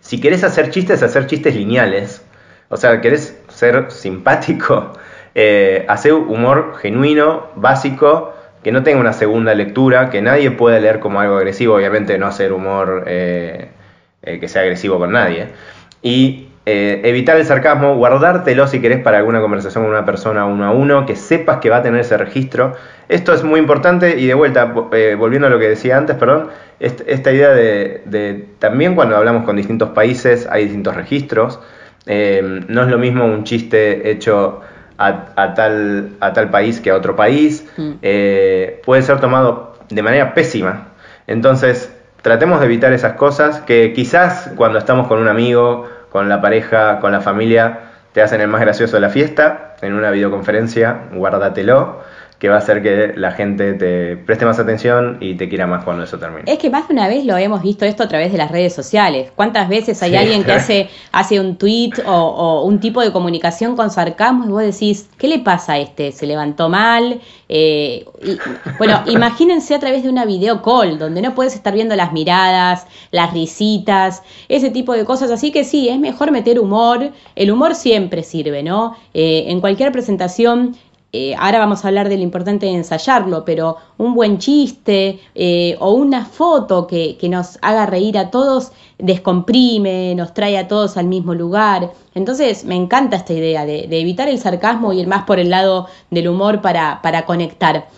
Si 0.00 0.20
querés 0.20 0.44
hacer 0.44 0.70
chistes, 0.70 1.02
hacer 1.02 1.26
chistes 1.26 1.54
lineales. 1.54 2.24
O 2.68 2.76
sea, 2.76 3.00
querés 3.00 3.38
ser 3.48 3.90
simpático, 3.90 4.92
eh, 5.34 5.84
hacer 5.88 6.14
humor 6.14 6.76
genuino, 6.80 7.48
básico, 7.56 8.34
que 8.62 8.72
no 8.72 8.82
tenga 8.82 9.00
una 9.00 9.12
segunda 9.12 9.54
lectura, 9.54 10.10
que 10.10 10.22
nadie 10.22 10.50
pueda 10.50 10.78
leer 10.78 11.00
como 11.00 11.20
algo 11.20 11.36
agresivo, 11.36 11.74
obviamente 11.74 12.18
no 12.18 12.26
hacer 12.26 12.52
humor 12.52 13.04
eh, 13.06 13.70
eh, 14.22 14.38
que 14.38 14.48
sea 14.48 14.62
agresivo 14.62 14.98
con 14.98 15.12
nadie. 15.12 15.48
Y 16.02 16.49
eh, 16.72 17.00
evitar 17.02 17.36
el 17.36 17.44
sarcasmo, 17.44 17.96
guardártelo 17.96 18.68
si 18.68 18.80
querés 18.80 19.02
para 19.02 19.18
alguna 19.18 19.40
conversación 19.40 19.82
con 19.82 19.92
una 19.92 20.04
persona 20.04 20.44
uno 20.44 20.64
a 20.64 20.70
uno, 20.70 21.04
que 21.04 21.16
sepas 21.16 21.58
que 21.58 21.68
va 21.68 21.78
a 21.78 21.82
tener 21.82 22.00
ese 22.00 22.16
registro. 22.16 22.76
Esto 23.08 23.34
es 23.34 23.42
muy 23.42 23.58
importante 23.58 24.20
y 24.20 24.26
de 24.28 24.34
vuelta, 24.34 24.72
eh, 24.92 25.16
volviendo 25.18 25.48
a 25.48 25.50
lo 25.50 25.58
que 25.58 25.68
decía 25.68 25.98
antes, 25.98 26.14
perdón, 26.14 26.50
esta 26.78 27.32
idea 27.32 27.50
de, 27.50 28.44
también 28.60 28.94
cuando 28.94 29.16
hablamos 29.16 29.44
con 29.44 29.56
distintos 29.56 29.88
países 29.88 30.46
hay 30.48 30.66
distintos 30.66 30.94
registros. 30.94 31.58
Eh, 32.06 32.62
no 32.68 32.82
es 32.82 32.88
lo 32.88 32.98
mismo 32.98 33.24
un 33.24 33.42
chiste 33.42 34.08
hecho 34.08 34.60
a, 34.96 35.54
tal, 35.56 36.10
a 36.20 36.32
tal 36.32 36.50
país 36.50 36.78
que 36.80 36.90
a 36.90 36.94
otro 36.94 37.16
país. 37.16 37.66
Mm. 37.76 37.94
puede 38.84 39.02
ser 39.02 39.18
tomado 39.18 39.74
de 39.88 40.02
manera 40.02 40.34
pésima. 40.34 40.90
Entonces, 41.26 41.92
tratemos 42.22 42.60
de 42.60 42.66
evitar 42.66 42.92
esas 42.92 43.14
cosas 43.14 43.60
que 43.62 43.92
quizás 43.92 44.52
cuando 44.54 44.78
estamos 44.78 45.08
con 45.08 45.18
un 45.18 45.26
amigo 45.26 45.88
con 46.10 46.28
la 46.28 46.40
pareja, 46.40 47.00
con 47.00 47.12
la 47.12 47.20
familia, 47.20 47.90
te 48.12 48.22
hacen 48.22 48.40
el 48.40 48.48
más 48.48 48.60
gracioso 48.60 48.96
de 48.96 49.00
la 49.00 49.10
fiesta, 49.10 49.76
en 49.80 49.94
una 49.94 50.10
videoconferencia, 50.10 51.08
guárdatelo. 51.12 52.02
Que 52.40 52.48
va 52.48 52.54
a 52.54 52.58
hacer 52.58 52.82
que 52.82 53.12
la 53.16 53.32
gente 53.32 53.74
te 53.74 54.16
preste 54.16 54.46
más 54.46 54.58
atención 54.58 55.18
y 55.20 55.34
te 55.34 55.46
quiera 55.50 55.66
más 55.66 55.84
cuando 55.84 56.04
eso 56.04 56.18
termine. 56.18 56.50
Es 56.50 56.58
que 56.58 56.70
más 56.70 56.88
de 56.88 56.94
una 56.94 57.06
vez 57.06 57.26
lo 57.26 57.36
hemos 57.36 57.62
visto 57.62 57.84
esto 57.84 58.02
a 58.02 58.08
través 58.08 58.32
de 58.32 58.38
las 58.38 58.50
redes 58.50 58.74
sociales. 58.74 59.30
¿Cuántas 59.36 59.68
veces 59.68 60.02
hay 60.02 60.16
alguien 60.16 60.42
que 60.42 60.52
hace, 60.60 60.88
hace 61.12 61.38
un 61.38 61.56
tweet 61.56 61.92
o, 62.06 62.64
un 62.64 62.80
tipo 62.80 63.02
de 63.02 63.12
comunicación 63.12 63.76
con 63.76 63.90
sarcasmo 63.90 64.46
y 64.46 64.48
vos 64.48 64.62
decís, 64.62 65.10
¿qué 65.18 65.28
le 65.28 65.40
pasa 65.40 65.74
a 65.74 65.78
este? 65.80 66.12
¿Se 66.12 66.26
levantó 66.26 66.70
mal? 66.70 67.20
Eh, 67.50 68.06
bueno, 68.78 69.02
imagínense 69.06 69.74
a 69.74 69.78
través 69.78 70.02
de 70.02 70.08
una 70.08 70.24
video 70.24 70.62
call 70.62 70.98
donde 70.98 71.20
no 71.20 71.34
puedes 71.34 71.54
estar 71.54 71.74
viendo 71.74 71.94
las 71.94 72.10
miradas, 72.14 72.86
las 73.10 73.34
risitas, 73.34 74.22
ese 74.48 74.70
tipo 74.70 74.94
de 74.94 75.04
cosas. 75.04 75.30
Así 75.30 75.52
que 75.52 75.62
sí, 75.64 75.90
es 75.90 75.98
mejor 75.98 76.30
meter 76.30 76.58
humor. 76.58 77.10
El 77.36 77.50
humor 77.50 77.74
siempre 77.74 78.22
sirve, 78.22 78.62
¿no? 78.62 78.96
Eh, 79.12 79.44
en 79.48 79.60
cualquier 79.60 79.92
presentación 79.92 80.74
eh, 81.12 81.34
ahora 81.36 81.58
vamos 81.58 81.84
a 81.84 81.88
hablar 81.88 82.08
de 82.08 82.16
lo 82.16 82.22
importante 82.22 82.66
de 82.66 82.72
ensayarlo, 82.72 83.44
pero 83.44 83.76
un 83.98 84.14
buen 84.14 84.38
chiste 84.38 85.18
eh, 85.34 85.76
o 85.80 85.92
una 85.92 86.24
foto 86.24 86.86
que, 86.86 87.18
nos 87.28 87.58
haga 87.62 87.86
reír 87.86 88.16
a 88.16 88.30
todos 88.30 88.72
descomprime, 88.98 90.14
nos 90.14 90.34
trae 90.34 90.56
a 90.56 90.68
todos 90.68 90.96
al 90.96 91.06
mismo 91.06 91.34
lugar. 91.34 91.92
Entonces 92.14 92.64
me 92.64 92.76
encanta 92.76 93.16
esta 93.16 93.32
idea 93.32 93.66
de, 93.66 93.88
evitar 93.90 94.28
el 94.28 94.38
sarcasmo 94.38 94.92
y 94.92 95.00
ir 95.00 95.08
más 95.08 95.24
por 95.24 95.40
el 95.40 95.50
lado 95.50 95.88
del 96.10 96.28
humor 96.28 96.60
para, 96.60 97.00
para 97.02 97.26
conectar. 97.26 97.88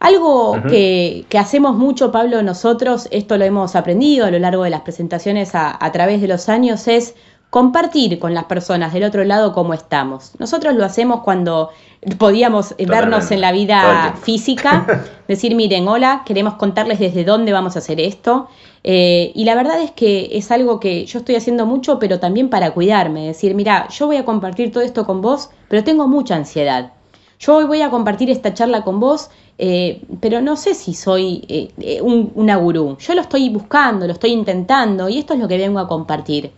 Algo 0.00 0.56
que, 0.68 1.26
hacemos 1.38 1.76
mucho, 1.76 2.12
Pablo, 2.12 2.42
nosotros, 2.42 3.08
esto 3.10 3.36
lo 3.36 3.44
hemos 3.44 3.76
aprendido 3.76 4.26
a 4.26 4.30
lo 4.30 4.38
largo 4.38 4.64
de 4.64 4.70
las 4.70 4.82
presentaciones 4.82 5.54
a, 5.54 5.84
a 5.84 5.92
través 5.92 6.20
de 6.20 6.28
los 6.28 6.48
años, 6.48 6.86
es 6.86 7.14
compartir 7.50 8.18
con 8.18 8.34
las 8.34 8.44
personas 8.44 8.92
del 8.92 9.04
otro 9.04 9.24
lado 9.24 9.52
cómo 9.52 9.72
estamos. 9.72 10.32
Nosotros 10.38 10.74
lo 10.74 10.84
hacemos 10.84 11.22
cuando 11.22 11.70
podíamos 12.18 12.74
vernos 12.78 13.30
en 13.30 13.40
la 13.40 13.52
vida 13.52 14.14
física, 14.22 14.86
decir, 15.28 15.54
miren, 15.54 15.88
hola, 15.88 16.22
queremos 16.26 16.54
contarles 16.54 16.98
desde 16.98 17.24
dónde 17.24 17.52
vamos 17.52 17.76
a 17.76 17.78
hacer 17.78 18.00
esto. 18.00 18.48
Eh, 18.84 19.32
y 19.34 19.44
la 19.44 19.54
verdad 19.54 19.80
es 19.80 19.90
que 19.90 20.30
es 20.32 20.50
algo 20.50 20.78
que 20.78 21.06
yo 21.06 21.18
estoy 21.18 21.36
haciendo 21.36 21.66
mucho, 21.66 21.98
pero 21.98 22.20
también 22.20 22.48
para 22.50 22.72
cuidarme, 22.72 23.26
decir, 23.26 23.54
mira, 23.54 23.88
yo 23.88 24.06
voy 24.06 24.16
a 24.16 24.24
compartir 24.24 24.70
todo 24.70 24.82
esto 24.82 25.04
con 25.04 25.20
vos, 25.20 25.50
pero 25.68 25.82
tengo 25.82 26.06
mucha 26.06 26.36
ansiedad. 26.36 26.92
Yo 27.40 27.56
hoy 27.56 27.64
voy 27.64 27.82
a 27.82 27.90
compartir 27.90 28.30
esta 28.30 28.52
charla 28.52 28.82
con 28.82 29.00
vos, 29.00 29.30
eh, 29.58 30.02
pero 30.20 30.40
no 30.40 30.56
sé 30.56 30.74
si 30.74 30.92
soy 30.92 31.44
eh, 31.48 32.00
un, 32.02 32.32
una 32.34 32.56
gurú. 32.56 32.96
Yo 32.98 33.14
lo 33.14 33.20
estoy 33.22 33.48
buscando, 33.48 34.06
lo 34.06 34.12
estoy 34.12 34.32
intentando 34.32 35.08
y 35.08 35.18
esto 35.18 35.34
es 35.34 35.40
lo 35.40 35.48
que 35.48 35.56
vengo 35.56 35.78
a 35.78 35.88
compartir. 35.88 36.50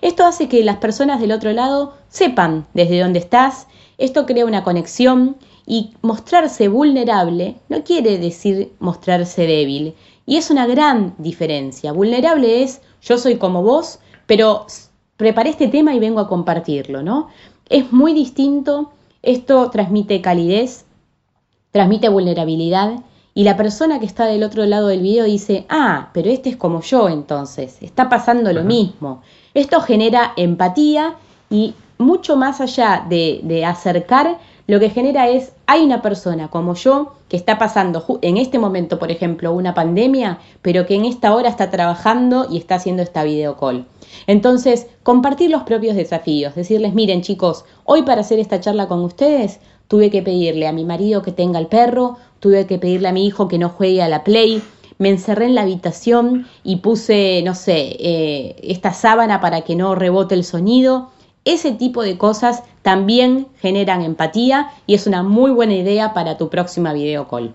Esto 0.00 0.24
hace 0.24 0.48
que 0.48 0.64
las 0.64 0.76
personas 0.76 1.20
del 1.20 1.32
otro 1.32 1.52
lado 1.52 1.94
sepan 2.08 2.66
desde 2.74 3.00
dónde 3.00 3.18
estás, 3.18 3.66
esto 3.98 4.26
crea 4.26 4.46
una 4.46 4.62
conexión 4.62 5.36
y 5.66 5.90
mostrarse 6.02 6.68
vulnerable 6.68 7.56
no 7.68 7.84
quiere 7.84 8.18
decir 8.18 8.72
mostrarse 8.78 9.46
débil. 9.46 9.94
Y 10.24 10.36
es 10.36 10.50
una 10.50 10.66
gran 10.66 11.14
diferencia. 11.18 11.92
Vulnerable 11.92 12.62
es 12.62 12.80
yo 13.02 13.18
soy 13.18 13.36
como 13.36 13.62
vos, 13.62 13.98
pero 14.26 14.66
preparé 15.16 15.50
este 15.50 15.68
tema 15.68 15.94
y 15.94 15.98
vengo 15.98 16.20
a 16.20 16.28
compartirlo, 16.28 17.02
¿no? 17.02 17.28
Es 17.68 17.92
muy 17.92 18.14
distinto, 18.14 18.92
esto 19.22 19.70
transmite 19.70 20.20
calidez, 20.20 20.86
transmite 21.70 22.08
vulnerabilidad 22.08 23.00
y 23.34 23.44
la 23.44 23.56
persona 23.56 24.00
que 24.00 24.06
está 24.06 24.26
del 24.26 24.42
otro 24.42 24.64
lado 24.64 24.88
del 24.88 25.00
video 25.00 25.24
dice, 25.24 25.66
ah, 25.68 26.10
pero 26.14 26.30
este 26.30 26.50
es 26.50 26.56
como 26.56 26.80
yo 26.82 27.08
entonces, 27.08 27.78
está 27.82 28.08
pasando 28.08 28.52
lo 28.52 28.64
mismo. 28.64 29.22
Esto 29.58 29.80
genera 29.80 30.34
empatía 30.36 31.16
y 31.50 31.74
mucho 31.98 32.36
más 32.36 32.60
allá 32.60 33.04
de, 33.08 33.64
acercar, 33.66 34.38
lo 34.68 34.78
que 34.78 34.88
genera 34.88 35.28
es, 35.30 35.50
hay 35.66 35.82
una 35.82 36.00
persona 36.00 36.46
como 36.46 36.74
yo 36.74 37.14
que 37.28 37.36
está 37.36 37.58
pasando 37.58 38.20
en 38.22 38.36
este 38.36 38.60
momento, 38.60 39.00
por 39.00 39.10
ejemplo, 39.10 39.52
una 39.52 39.74
pandemia, 39.74 40.38
pero 40.62 40.86
que 40.86 40.94
en 40.94 41.06
esta 41.06 41.34
hora 41.34 41.48
está 41.48 41.70
trabajando 41.70 42.46
y 42.48 42.56
está 42.56 42.76
haciendo 42.76 43.02
esta 43.02 43.24
video 43.24 43.56
call. 43.56 43.84
Entonces, 44.28 44.86
compartir 45.02 45.50
los 45.50 45.64
propios 45.64 45.96
desafíos, 45.96 46.54
decirles, 46.54 46.94
miren 46.94 47.22
chicos, 47.22 47.64
hoy 47.82 48.02
para 48.02 48.20
hacer 48.20 48.38
esta 48.38 48.60
charla 48.60 48.86
con 48.86 49.00
ustedes, 49.02 49.58
tuve 49.88 50.08
que 50.08 50.22
pedirle 50.22 50.68
a 50.68 50.72
mi 50.72 50.84
marido 50.84 51.22
que 51.22 51.32
tenga 51.32 51.58
el 51.58 51.66
perro, 51.66 52.16
tuve 52.38 52.64
que 52.68 52.78
pedirle 52.78 53.08
a 53.08 53.12
mi 53.12 53.26
hijo 53.26 53.48
que 53.48 53.58
no 53.58 53.70
juegue 53.70 54.02
a 54.02 54.08
la 54.08 54.22
play, 54.22 54.62
me 54.98 55.10
encerré 55.10 55.46
en 55.46 55.54
la 55.54 55.62
habitación 55.62 56.46
y 56.64 56.76
puse, 56.76 57.42
no 57.44 57.54
sé, 57.54 57.96
eh, 57.98 58.56
esta 58.62 58.92
sábana 58.92 59.40
para 59.40 59.62
que 59.62 59.76
no 59.76 59.94
rebote 59.94 60.34
el 60.34 60.44
sonido. 60.44 61.10
Ese 61.44 61.72
tipo 61.72 62.02
de 62.02 62.18
cosas 62.18 62.62
también 62.82 63.46
generan 63.60 64.02
empatía 64.02 64.70
y 64.86 64.94
es 64.94 65.06
una 65.06 65.22
muy 65.22 65.50
buena 65.50 65.74
idea 65.74 66.12
para 66.12 66.36
tu 66.36 66.50
próxima 66.50 66.92
video 66.92 67.28
call. 67.28 67.54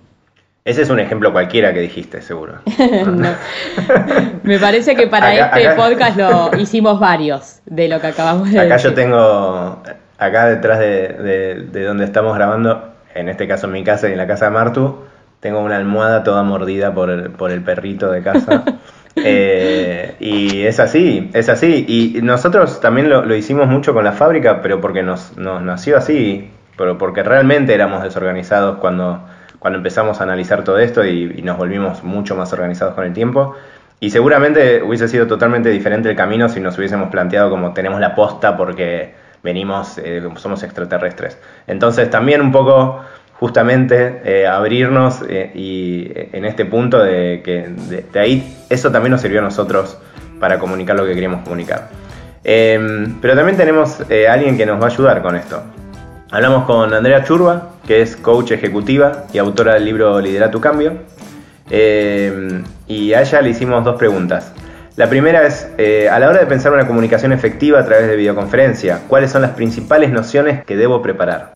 Ese 0.66 0.82
es 0.84 0.90
un 0.90 1.00
ejemplo 1.00 1.34
cualquiera 1.34 1.74
que 1.74 1.82
dijiste, 1.82 2.22
seguro. 2.22 2.60
Me 4.44 4.58
parece 4.58 4.96
que 4.96 5.08
para 5.08 5.36
este 5.36 5.76
podcast 5.76 6.18
lo 6.18 6.52
hicimos 6.58 7.00
varios 7.00 7.60
de 7.66 7.90
lo 7.90 8.00
que 8.00 8.08
acabamos 8.08 8.46
de 8.46 8.60
decir. 8.60 8.72
Acá 8.72 8.78
yo 8.78 8.94
tengo, 8.94 9.84
acá 10.18 10.46
detrás 10.46 10.80
de, 10.80 11.68
de 11.70 11.84
donde 11.84 12.06
estamos 12.06 12.34
grabando, 12.36 12.94
en 13.14 13.28
este 13.28 13.50
caso 13.50 13.68
en 13.68 13.74
mi 13.74 13.84
casa 13.84 14.08
y 14.08 14.14
en 14.14 14.18
la 14.18 14.28
casa 14.28 14.46
de 14.46 14.52
Martu, 14.52 14.98
tengo 15.44 15.60
una 15.60 15.76
almohada 15.76 16.24
toda 16.24 16.42
mordida 16.44 16.94
por 16.94 17.10
el, 17.10 17.30
por 17.30 17.52
el 17.52 17.62
perrito 17.62 18.10
de 18.10 18.24
casa. 18.24 18.64
Eh, 19.16 20.16
y 20.20 20.64
es 20.64 20.80
así, 20.80 21.30
es 21.34 21.48
así. 21.48 21.86
Y 21.88 22.24
nosotros 22.24 22.82
también 22.82 23.12
lo, 23.12 23.36
hicimos 23.36 23.68
mucho 23.68 23.94
con 23.94 24.04
la 24.04 24.14
fábrica, 24.14 24.64
pero 24.64 24.82
porque 24.82 25.04
nos, 25.04 25.38
nos, 25.38 25.62
nació 25.62 25.98
así, 25.98 26.50
pero 26.78 26.98
porque 26.98 27.22
realmente 27.22 27.76
éramos 27.76 28.02
desorganizados 28.02 28.80
cuando, 28.80 29.24
cuando 29.60 29.78
empezamos 29.78 30.20
a 30.20 30.24
analizar 30.24 30.64
todo 30.64 30.80
esto 30.80 31.06
y, 31.06 31.44
nos 31.44 31.60
volvimos 31.60 32.04
mucho 32.04 32.36
más 32.36 32.52
organizados 32.54 32.96
con 32.96 33.06
el 33.06 33.14
tiempo. 33.14 33.56
Y 34.00 34.10
seguramente 34.10 34.82
hubiese 34.82 35.08
sido 35.08 35.28
totalmente 35.28 35.70
diferente 35.70 36.10
el 36.10 36.16
camino 36.16 36.50
si 36.50 36.60
nos 36.60 36.76
hubiésemos 36.80 37.12
planteado 37.12 37.52
como 37.52 37.72
tenemos 37.72 38.02
la 38.02 38.16
posta 38.16 38.58
porque 38.58 39.14
venimos, 39.44 40.00
eh, 40.00 40.28
somos 40.38 40.64
extraterrestres. 40.64 41.38
Entonces 41.68 42.10
también 42.10 42.42
un 42.42 42.52
poco 42.52 43.06
justamente 43.40 44.22
eh, 44.24 44.48
abrirnos 44.48 45.22
eh, 45.28 45.52
y 45.54 46.12
eh, 46.16 46.30
en 46.34 46.46
este 46.46 46.66
punto 46.66 47.04
de 47.04 47.42
que 47.44 47.68
de, 48.13 48.20
ahí 48.20 48.58
eso 48.70 48.92
también 48.92 49.12
nos 49.12 49.22
sirvió 49.22 49.40
a 49.40 49.44
nosotros 49.44 49.98
para 50.40 50.60
comunicar 50.60 50.96
lo 50.96 51.06
que 51.06 51.13
queríamos 51.13 51.44
comunicar. 51.44 51.90
Em, 52.44 53.20
pero 53.22 53.36
también 53.36 53.58
tenemos 53.58 54.02
a 54.02 54.34
alguien 54.34 54.58
que 54.58 54.66
nos 54.66 54.82
va 54.82 54.88
a 54.88 54.90
ayudar 54.90 55.22
con 55.22 55.36
esto. 55.36 55.63
Hablamos 56.32 56.66
con 56.66 56.94
Andrea 56.94 57.24
Churba, 57.24 57.70
que 57.88 58.02
es 58.02 58.16
coach 58.18 58.52
ejecutiva 58.52 59.25
y 59.32 59.38
autora 59.38 59.75
del 59.75 59.86
libro 59.86 60.20
Lidera 60.20 60.52
tu 60.52 60.60
cambio. 60.60 60.94
Em, 61.70 62.63
y 62.88 63.13
a 63.13 63.22
ella 63.22 63.42
le 63.42 63.52
hicimos 63.52 63.84
dos 63.86 63.96
preguntas. 63.96 64.52
La 64.96 65.10
primera 65.10 65.48
es, 65.48 65.68
a 66.12 66.20
la 66.20 66.30
hora 66.30 66.40
de 66.40 66.46
pensar 66.46 66.74
una 66.74 66.86
comunicación 66.86 67.32
efectiva 67.32 67.80
a 67.80 67.86
través 67.86 68.08
de 68.08 68.16
videoconferencia, 68.16 69.02
¿cuáles 69.08 69.32
son 69.32 69.42
las 69.42 69.52
principales 69.52 70.12
nociones 70.12 70.63
que 70.66 70.75
debo 70.75 71.02
preparar? 71.02 71.53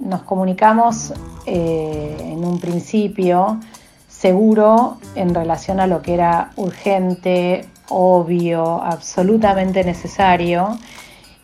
Nos 0.00 0.22
comunicamos 0.22 1.12
eh, 1.46 2.16
en 2.20 2.44
un 2.44 2.58
principio 2.58 3.60
seguro 4.08 4.98
en 5.14 5.34
relación 5.34 5.80
a 5.80 5.86
lo 5.86 6.02
que 6.02 6.14
era 6.14 6.50
urgente, 6.56 7.66
obvio, 7.88 8.82
absolutamente 8.82 9.84
necesario 9.84 10.78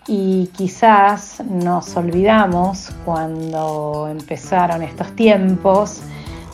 y 0.08 0.48
quizás 0.56 1.42
nos 1.44 1.96
olvidamos 1.96 2.90
cuando 3.04 4.08
empezaron 4.10 4.82
estos 4.82 5.14
tiempos 5.16 6.02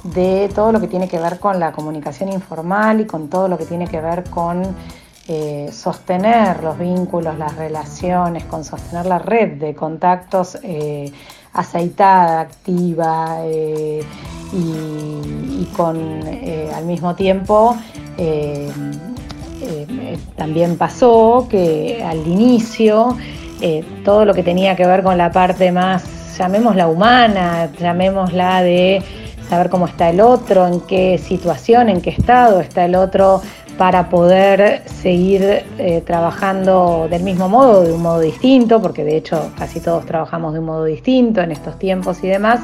de 0.04 0.50
todo 0.54 0.72
lo 0.72 0.80
que 0.80 0.88
tiene 0.88 1.08
que 1.08 1.18
ver 1.18 1.38
con 1.38 1.60
la 1.60 1.72
comunicación 1.72 2.32
informal 2.32 3.00
y 3.00 3.06
con 3.06 3.28
todo 3.28 3.48
lo 3.48 3.58
que 3.58 3.66
tiene 3.66 3.86
que 3.86 4.00
ver 4.00 4.24
con 4.24 4.62
eh, 5.28 5.70
sostener 5.72 6.64
los 6.64 6.76
vínculos, 6.78 7.38
las 7.38 7.54
relaciones, 7.56 8.44
con 8.44 8.64
sostener 8.64 9.06
la 9.06 9.18
red 9.18 9.58
de 9.58 9.74
contactos 9.74 10.58
eh, 10.62 11.12
aceitada, 11.52 12.40
activa 12.40 13.38
eh, 13.44 14.02
y, 14.52 15.64
con 15.76 15.96
eh, 16.26 16.70
al 16.74 16.84
mismo 16.84 17.14
tiempo 17.14 17.76
eh, 18.18 18.70
también 20.36 20.76
pasó 20.76 21.46
que 21.48 22.02
al 22.04 22.26
inicio 22.26 23.16
todo 24.04 24.24
lo 24.24 24.34
que 24.34 24.42
tenía 24.42 24.74
que 24.74 24.84
ver 24.84 25.04
con 25.04 25.16
la 25.16 25.30
parte 25.30 25.70
más, 25.70 26.36
llamémosla 26.36 26.88
humana, 26.88 27.70
llamémosla 27.78 28.60
de 28.62 29.02
saber 29.48 29.70
cómo 29.70 29.86
está 29.86 30.10
el 30.10 30.20
otro, 30.20 30.66
en 30.66 30.80
qué 30.80 31.16
situación, 31.16 31.88
en 31.88 32.00
qué 32.00 32.10
estado 32.10 32.60
está 32.60 32.84
el 32.84 32.96
otro, 32.96 33.40
para 33.82 34.08
poder 34.08 34.84
seguir 34.86 35.42
eh, 35.76 36.04
trabajando 36.06 37.08
del 37.10 37.24
mismo 37.24 37.48
modo, 37.48 37.82
de 37.82 37.92
un 37.92 38.00
modo 38.00 38.20
distinto, 38.20 38.80
porque 38.80 39.02
de 39.02 39.16
hecho 39.16 39.50
casi 39.58 39.80
todos 39.80 40.06
trabajamos 40.06 40.52
de 40.52 40.60
un 40.60 40.66
modo 40.66 40.84
distinto 40.84 41.40
en 41.40 41.50
estos 41.50 41.80
tiempos 41.80 42.22
y 42.22 42.28
demás, 42.28 42.60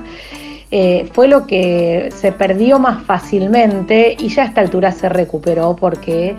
eh, 0.71 1.09
fue 1.13 1.27
lo 1.27 1.45
que 1.45 2.11
se 2.15 2.31
perdió 2.31 2.79
más 2.79 3.03
fácilmente 3.03 4.17
y 4.17 4.29
ya 4.29 4.45
a 4.45 4.47
esta 4.47 4.61
altura 4.61 4.93
se 4.93 5.09
recuperó 5.09 5.75
porque 5.75 6.37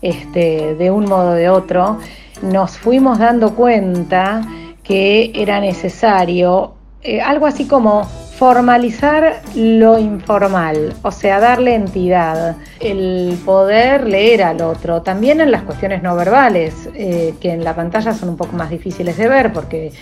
este, 0.00 0.76
de 0.76 0.90
un 0.92 1.06
modo 1.06 1.30
o 1.30 1.34
de 1.34 1.48
otro 1.48 1.98
nos 2.42 2.78
fuimos 2.78 3.18
dando 3.18 3.56
cuenta 3.56 4.42
que 4.84 5.32
era 5.34 5.58
necesario 5.58 6.74
eh, 7.02 7.20
algo 7.20 7.46
así 7.46 7.66
como 7.66 8.06
formalizar 8.42 9.40
lo 9.54 10.00
informal, 10.00 10.94
o 11.02 11.12
sea, 11.12 11.38
darle 11.38 11.76
entidad, 11.76 12.56
el 12.80 13.38
poder 13.44 14.08
leer 14.08 14.42
al 14.42 14.62
otro, 14.62 15.00
también 15.02 15.40
en 15.40 15.52
las 15.52 15.62
cuestiones 15.62 16.02
no 16.02 16.16
verbales, 16.16 16.88
eh, 16.92 17.34
que 17.40 17.52
en 17.52 17.62
la 17.62 17.76
pantalla 17.76 18.12
son 18.12 18.30
un 18.30 18.36
poco 18.36 18.56
más 18.56 18.68
difíciles 18.68 19.16
de 19.16 19.28
ver 19.28 19.52
porque 19.52 19.92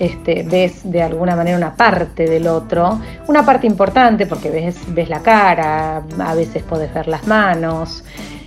este, 0.00 0.42
ves 0.42 0.80
de 0.90 1.04
alguna 1.04 1.36
manera 1.36 1.56
una 1.56 1.76
parte 1.76 2.26
del 2.28 2.48
otro, 2.48 2.98
una 3.28 3.46
parte 3.46 3.68
importante 3.68 4.26
porque 4.26 4.50
ves, 4.50 4.76
ves 4.88 5.08
la 5.08 5.20
cara, 5.20 6.02
a 6.18 6.34
veces 6.34 6.64
podés 6.64 6.92
ver 6.92 7.06
las 7.06 7.28
manos 7.28 8.02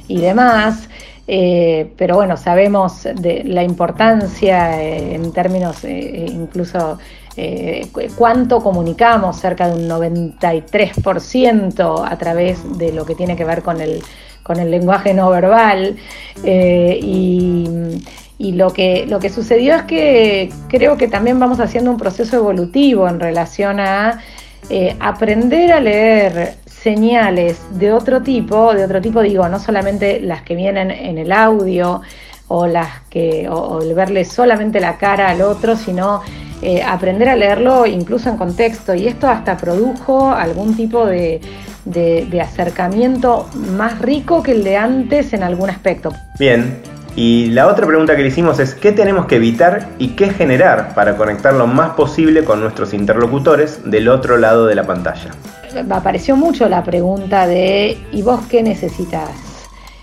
y 0.10 0.20
demás. 0.20 0.90
Eh, 1.30 1.94
pero 1.98 2.16
bueno, 2.16 2.36
sabemos 2.36 3.04
de 3.04 3.44
la 3.46 3.64
importancia 3.64 4.82
eh, 4.82 5.16
en 5.16 5.32
términos 5.32 5.84
incluso 5.84 7.00
eh, 7.40 7.88
cuánto 8.16 8.64
comunicamos, 8.64 9.40
cerca 9.40 9.70
de 9.70 9.76
un 9.76 9.88
93% 9.88 12.04
a 12.04 12.18
través 12.18 12.80
de 12.80 12.92
lo 12.92 13.06
que 13.06 13.14
tiene 13.14 13.36
que 13.36 13.46
ver 13.46 13.62
con 13.62 13.80
el, 13.80 14.02
con 14.42 14.60
el 14.60 14.72
lenguaje 14.72 15.14
no 15.14 15.30
verbal. 15.30 15.98
Eh, 16.44 17.00
y, 17.00 18.02
lo, 18.54 18.74
que, 18.74 19.06
lo 19.08 19.20
que 19.20 19.30
sucedió 19.30 19.76
es 19.76 19.84
que 19.84 20.50
creo 20.68 20.98
que 20.98 21.08
también 21.08 21.40
vamos 21.40 21.60
haciendo 21.60 21.92
un 21.92 21.98
proceso 21.98 22.38
evolutivo 22.38 23.08
en 23.08 23.20
relación 23.20 23.80
a 23.80 24.20
eh, 24.70 24.96
aprender 25.00 25.72
a 25.72 25.80
leer 25.80 26.56
señales 26.66 27.62
de 27.78 27.92
otro 27.92 28.24
tipo, 28.24 28.74
de 28.74 28.84
otro 28.84 29.02
tipo 29.02 29.22
digo, 29.22 29.48
no 29.48 29.60
solamente 29.60 30.20
las 30.22 30.42
que 30.42 30.56
vienen 30.56 30.90
en 30.90 31.18
el 31.18 31.32
audio 31.32 32.02
o 32.48 32.66
las 32.66 33.02
que, 33.10 33.48
o 33.50 33.82
el 33.82 33.94
verle 33.94 34.26
solamente 34.26 34.80
la 34.80 34.98
cara 34.98 35.30
al 35.30 35.42
otro, 35.42 35.76
sino 35.76 36.22
eh, 36.62 36.82
aprender 36.82 37.30
a 37.30 37.36
leerlo 37.36 37.86
incluso 37.86 38.30
en 38.30 38.38
contexto 38.38 38.96
y 38.96 39.08
esto 39.08 39.28
hasta 39.28 39.58
produjo 39.58 40.32
algún 40.32 40.76
tipo 40.76 41.06
de, 41.06 41.40
acercamiento 42.42 43.48
más 43.76 44.00
rico 44.00 44.42
que 44.42 44.54
el 44.54 44.64
de 44.64 44.76
antes 44.76 45.34
en 45.34 45.44
algún 45.44 45.70
aspecto. 45.70 46.12
Bien, 46.40 46.80
y 47.16 47.48
la 47.52 47.68
otra 47.68 47.86
pregunta 47.86 48.16
que 48.16 48.24
le 48.24 48.30
hicimos 48.30 48.60
es 48.60 48.74
¿qué 48.74 48.92
tenemos 48.92 49.28
que 49.28 49.36
evitar 49.36 49.88
y 50.00 50.10
qué 50.10 50.30
generar 50.30 50.96
para 50.96 51.16
conectar 51.16 51.54
lo 51.54 51.68
más 51.68 51.92
posible 51.92 52.44
con 52.44 52.60
nuestros 52.60 52.94
interlocutores 52.94 53.90
del 53.90 54.08
otro 54.10 54.38
lado 54.38 54.66
de 54.66 54.76
la 54.76 54.84
pantalla? 54.84 55.32
Apareció 55.92 56.36
mucho 56.36 56.68
la 56.68 56.84
pregunta 56.84 57.46
de 57.46 57.98
¿y 58.12 58.22
vos 58.24 58.42
qué 58.50 58.64
necesitas? 58.64 59.30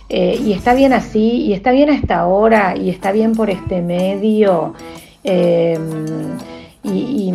Eh, 0.09 0.39
y 0.41 0.53
está 0.53 0.75
bien 0.75 0.93
así, 0.93 1.47
y 1.47 1.53
está 1.55 1.73
bien 1.73 1.91
a 1.91 1.95
esta 1.95 2.27
hora, 2.27 2.77
y 2.77 2.91
está 2.91 3.11
bien 3.11 3.33
por 3.33 3.51
este 3.51 3.81
medio. 3.81 4.75
Eh, 5.25 5.79
y, 6.85 7.33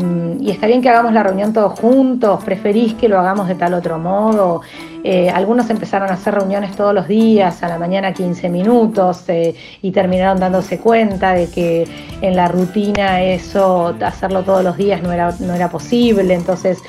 está 0.49 0.67
bien 0.67 0.81
que 0.81 0.89
hagamos 0.89 1.13
la 1.13 1.23
reunión 1.23 1.53
todos 1.53 1.79
juntos, 1.79 2.43
preferís 2.43 2.93
que 2.95 3.07
lo 3.07 3.19
hagamos 3.19 3.47
de 3.47 3.55
tal 3.55 3.73
otro 3.73 3.97
modo. 3.97 4.61
Eh, 5.03 5.29
algunos 5.29 5.69
empezaron 5.69 6.09
a 6.09 6.13
hacer 6.13 6.35
reuniones 6.35 6.75
todos 6.75 6.93
los 6.93 7.07
días, 7.07 7.63
a 7.63 7.67
la 7.67 7.77
mañana 7.77 8.13
15 8.13 8.49
minutos, 8.49 9.23
eh, 9.27 9.55
y 9.81 9.91
terminaron 9.91 10.39
dándose 10.39 10.79
cuenta 10.79 11.33
de 11.33 11.49
que 11.49 11.87
en 12.21 12.35
la 12.35 12.47
rutina 12.47 13.21
eso, 13.21 13.95
hacerlo 14.01 14.43
todos 14.43 14.63
los 14.63 14.77
días 14.77 15.01
no 15.01 15.11
era, 15.11 15.33
no 15.39 15.53
era 15.53 15.69
posible, 15.69 16.33
entonces 16.33 16.79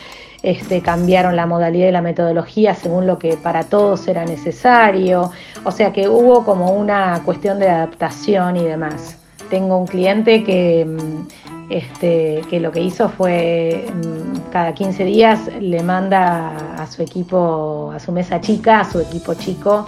este, 0.42 0.80
cambiaron 0.80 1.36
la 1.36 1.46
modalidad 1.46 1.88
y 1.88 1.92
la 1.92 2.02
metodología 2.02 2.74
según 2.74 3.06
lo 3.06 3.18
que 3.18 3.36
para 3.36 3.64
todos 3.64 4.08
era 4.08 4.24
necesario, 4.24 5.30
o 5.64 5.70
sea 5.70 5.92
que 5.92 6.08
hubo 6.08 6.44
como 6.44 6.72
una 6.72 7.22
cuestión 7.24 7.58
de 7.58 7.68
adaptación 7.68 8.56
y 8.56 8.64
demás. 8.64 9.19
Tengo 9.50 9.76
un 9.76 9.86
cliente 9.86 10.44
que, 10.44 10.86
mm, 10.86 11.70
este, 11.70 12.42
que 12.48 12.60
lo 12.60 12.72
que 12.72 12.80
hizo 12.80 13.08
fue 13.08 13.86
mm, 13.92 14.50
cada 14.50 14.72
15 14.74 15.04
días 15.04 15.40
le 15.60 15.82
manda 15.82 16.56
a 16.76 16.86
su 16.86 17.02
equipo, 17.02 17.92
a 17.94 17.98
su 17.98 18.12
mesa 18.12 18.40
chica, 18.40 18.80
a 18.80 18.90
su 18.90 19.00
equipo 19.00 19.34
chico, 19.34 19.84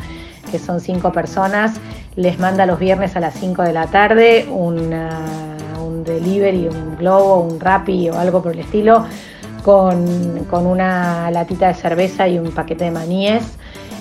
que 0.51 0.59
son 0.59 0.81
cinco 0.81 1.13
personas, 1.13 1.81
les 2.17 2.39
manda 2.39 2.67
los 2.67 2.79
viernes 2.79 3.17
a 3.17 3.21
las 3.21 3.35
5 3.35 3.63
de 3.63 3.73
la 3.73 3.87
tarde 3.87 4.47
un 4.51 4.91
delivery, 6.05 6.69
un 6.69 6.97
globo, 6.97 7.41
un 7.41 7.61
rappi 7.61 8.09
o 8.11 8.19
algo 8.19 8.43
por 8.43 8.53
el 8.53 8.61
estilo, 8.61 9.07
con, 9.65 10.05
una 10.51 11.31
latita 11.31 11.69
de 11.69 11.75
cerveza 11.75 12.29
y 12.29 12.39
un 12.39 12.51
paquete 12.53 12.85
de 12.85 12.91
maníes. 12.91 13.45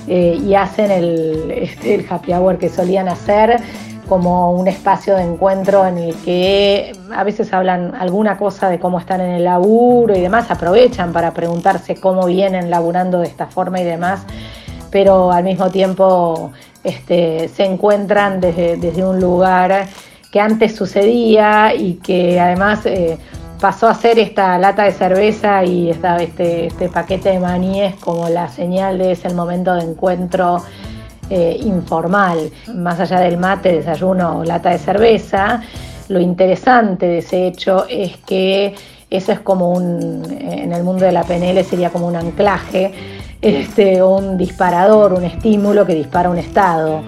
Eh, 0.07 0.41
y 0.43 0.55
hacen 0.55 0.89
el, 0.89 1.51
este, 1.55 1.95
el 1.95 2.07
happy 2.09 2.33
hour 2.33 2.57
que 2.57 2.69
solían 2.69 3.07
hacer 3.07 3.61
como 4.11 4.51
un 4.51 4.67
espacio 4.67 5.15
de 5.15 5.23
encuentro 5.23 5.87
en 5.87 5.97
el 5.97 6.15
que 6.15 6.91
a 7.15 7.23
veces 7.23 7.53
hablan 7.53 7.95
alguna 7.97 8.37
cosa 8.37 8.67
de 8.67 8.77
cómo 8.77 8.99
están 8.99 9.21
en 9.21 9.31
el 9.31 9.45
laburo 9.45 10.13
y 10.13 10.19
demás, 10.19 10.51
aprovechan 10.51 11.13
para 11.13 11.31
preguntarse 11.31 11.95
cómo 11.95 12.25
vienen 12.25 12.69
laburando 12.69 13.19
de 13.19 13.27
esta 13.27 13.47
forma 13.47 13.79
y 13.79 13.85
demás, 13.85 14.25
pero 14.91 15.31
al 15.31 15.45
mismo 15.45 15.69
tiempo 15.69 16.51
este, 16.83 17.47
se 17.47 17.63
encuentran 17.63 18.41
desde, 18.41 19.05
un 19.05 19.21
lugar 19.21 19.87
que 20.29 20.41
antes 20.41 20.75
sucedía 20.75 21.73
y 21.73 21.93
que 21.93 22.37
además 22.37 22.85
eh, 22.87 23.17
pasó 23.61 23.87
a 23.87 23.93
ser 23.93 24.19
esta 24.19 24.57
lata 24.57 24.83
de 24.83 24.91
cerveza 24.91 25.63
y 25.63 25.89
este, 25.89 26.65
este 26.65 26.89
paquete 26.89 27.29
de 27.29 27.39
maníes 27.39 27.95
como 27.95 28.27
la 28.27 28.49
señal 28.49 28.97
de 28.97 29.13
ese 29.13 29.33
momento 29.33 29.73
de 29.73 29.83
encuentro 29.83 30.61
eh, 31.33 31.57
informal, 31.63 32.51
más 32.75 32.99
allá 32.99 33.21
del 33.21 33.37
mate, 33.37 33.71
desayuno 33.71 34.39
o 34.39 34.43
lata 34.43 34.71
de 34.71 34.77
cerveza. 34.77 35.61
Lo 36.09 36.19
interesante 36.19 37.05
de 37.05 37.19
ese 37.19 37.47
hecho 37.47 37.85
es 37.87 38.17
que 38.17 38.75
eso 39.09 39.31
es 39.31 39.39
como 39.39 39.71
un, 39.71 40.25
en 40.29 40.73
el 40.73 40.83
mundo 40.83 41.05
de 41.05 41.13
la 41.13 41.23
PNL 41.23 41.63
sería 41.63 41.89
como 41.89 42.05
un 42.05 42.17
anclaje, 42.17 42.91
este, 43.41 44.03
un 44.03 44.37
disparador, 44.37 45.13
un 45.13 45.23
estímulo 45.23 45.85
que 45.85 45.95
dispara 45.95 46.29
un 46.29 46.37
estado. 46.37 47.01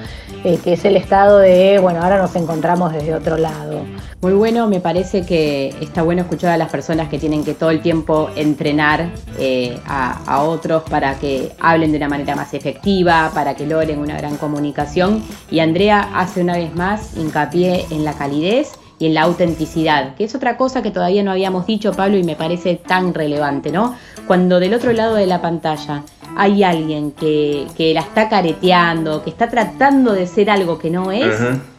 Eh, 0.45 0.59
que 0.61 0.73
es 0.73 0.83
el 0.83 0.97
estado 0.97 1.39
de, 1.39 1.79
bueno, 1.79 2.01
ahora 2.03 2.17
nos 2.17 2.35
encontramos 2.35 2.91
desde 2.91 3.15
otro 3.15 3.37
lado. 3.37 3.85
Muy 4.21 4.33
bueno, 4.33 4.67
me 4.67 4.81
parece 4.81 5.25
que 5.25 5.73
está 5.79 6.03
bueno 6.03 6.23
escuchar 6.23 6.51
a 6.51 6.57
las 6.57 6.69
personas 6.69 7.07
que 7.07 7.17
tienen 7.17 7.45
que 7.45 7.53
todo 7.53 7.69
el 7.69 7.81
tiempo 7.81 8.29
entrenar 8.35 9.09
eh, 9.39 9.79
a, 9.85 10.41
otros 10.43 10.83
para 10.83 11.17
que 11.17 11.53
hablen 11.61 11.91
de 11.91 11.97
una 11.97 12.09
manera 12.09 12.35
más 12.35 12.53
efectiva, 12.53 13.31
para 13.33 13.55
que 13.55 13.65
logren 13.65 13.99
una 13.99 14.17
gran 14.17 14.35
comunicación. 14.35 15.23
Y 15.49 15.59
Andrea 15.59 16.09
hace 16.13 16.41
una 16.41 16.57
vez 16.57 16.75
más 16.75 17.15
hincapié 17.15 17.85
en 17.89 18.03
la 18.03 18.11
calidez 18.11 18.73
y 18.99 19.05
en 19.05 19.13
la 19.13 19.21
autenticidad, 19.21 20.15
que 20.15 20.25
es 20.25 20.35
otra 20.35 20.57
cosa 20.57 20.81
que 20.81 20.91
todavía 20.91 21.23
no 21.23 21.31
habíamos 21.31 21.65
dicho, 21.65 21.93
Pablo, 21.93 22.17
y 22.17 22.23
me 22.23 22.35
parece 22.35 22.75
tan 22.75 23.13
relevante, 23.13 23.71
¿no? 23.71 23.95
Cuando 24.27 24.59
del 24.59 24.73
otro 24.73 24.91
lado 24.91 25.15
de 25.15 25.25
la 25.25 25.41
pantalla 25.41 26.03
hay 26.35 26.63
alguien 26.63 27.11
que, 27.11 27.67
la 27.93 28.01
está 28.01 28.29
careteando, 28.29 29.23
que 29.23 29.29
está 29.29 29.49
tratando 29.49 30.13
de 30.13 30.27
ser 30.27 30.49
algo 30.49 30.79
que 30.79 30.89
no 30.89 31.11
es, 31.11 31.35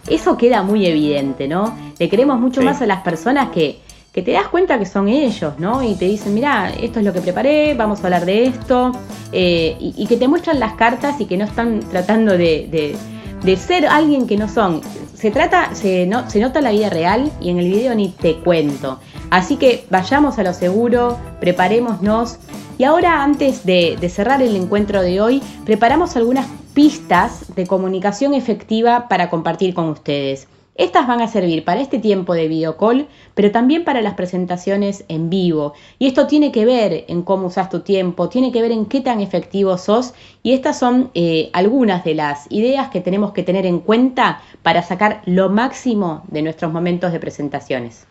eso 0.08 0.36
queda 0.36 0.62
muy 0.62 0.86
evidente, 0.86 1.48
¿no? 1.48 1.76
Le 1.98 2.08
queremos 2.08 2.38
mucho 2.38 2.62
más 2.62 2.82
a 2.82 2.86
las 2.86 3.02
personas 3.02 3.50
que, 3.50 3.80
que 4.14 4.22
te 4.22 4.30
das 4.30 4.46
cuenta 4.46 4.78
que 4.78 4.86
son 4.86 5.08
ellos, 5.08 5.54
¿no? 5.58 5.82
Y 5.82 5.96
te 5.96 6.04
dicen, 6.04 6.34
mira, 6.34 6.70
esto 6.80 7.00
es 7.00 7.04
lo 7.04 7.12
que 7.12 7.20
preparé, 7.20 7.74
vamos 7.74 8.00
a 8.00 8.04
hablar 8.04 8.24
de 8.24 8.44
esto, 8.44 8.92
eh, 9.32 9.76
y, 9.80 10.06
que 10.06 10.16
te 10.16 10.28
muestran 10.28 10.60
las 10.60 10.74
cartas 10.74 11.20
y 11.20 11.24
que 11.24 11.36
no 11.36 11.44
están 11.44 11.80
tratando 11.80 12.38
de, 12.38 12.96
de, 13.42 13.56
ser 13.56 13.86
alguien 13.86 14.28
que 14.28 14.36
no 14.36 14.48
son. 14.48 14.82
Se 15.14 15.32
trata, 15.32 15.74
se, 15.74 16.06
no, 16.06 16.30
se 16.30 16.38
nota 16.38 16.60
la 16.60 16.70
vida 16.70 16.90
real 16.90 17.32
y 17.40 17.50
en 17.50 17.58
el 17.58 17.68
video 17.68 17.94
ni 17.96 18.10
te 18.10 18.36
cuento. 18.36 19.00
Así 19.30 19.56
que 19.56 19.84
vayamos 19.90 20.38
a 20.38 20.44
lo 20.44 20.52
seguro, 20.52 21.18
preparémonos 21.40 22.38
y 22.76 22.84
ahora, 22.84 23.22
antes 23.22 23.64
de, 23.64 23.96
cerrar 24.08 24.42
el 24.42 24.56
encuentro 24.56 25.00
de 25.00 25.20
hoy, 25.20 25.42
preparamos 25.64 26.16
algunas 26.16 26.48
pistas 26.74 27.54
de 27.54 27.68
comunicación 27.68 28.34
efectiva 28.34 29.06
para 29.08 29.30
compartir 29.30 29.74
con 29.74 29.88
ustedes. 29.88 30.48
Estas 30.74 31.06
van 31.06 31.20
a 31.20 31.28
servir 31.28 31.64
para 31.64 31.80
este 31.80 32.00
tiempo 32.00 32.34
de 32.34 32.48
video 32.48 32.76
call, 32.76 33.06
pero 33.36 33.52
también 33.52 33.84
para 33.84 34.02
las 34.02 34.14
presentaciones 34.14 35.04
en 35.06 35.30
vivo. 35.30 35.74
Y 36.00 36.08
esto 36.08 36.26
tiene 36.26 36.50
que 36.50 36.64
ver 36.64 37.04
en 37.06 37.22
cómo 37.22 37.46
usas 37.46 37.70
tu 37.70 37.80
tiempo, 37.80 38.28
tiene 38.28 38.50
que 38.50 38.60
ver 38.60 38.72
en 38.72 38.86
qué 38.86 39.00
tan 39.00 39.20
efectivo 39.20 39.78
sos. 39.78 40.14
Y 40.42 40.52
estas 40.52 40.76
son 40.76 41.12
eh, 41.14 41.50
algunas 41.52 42.02
de 42.02 42.16
las 42.16 42.50
ideas 42.50 42.88
que 42.88 43.00
tenemos 43.00 43.32
que 43.32 43.44
tener 43.44 43.66
en 43.66 43.78
cuenta 43.78 44.42
para 44.64 44.82
sacar 44.82 45.22
lo 45.26 45.48
máximo 45.48 46.24
de 46.26 46.42
nuestros 46.42 46.72
momentos 46.72 47.12
de 47.12 47.20
presentaciones. 47.20 48.08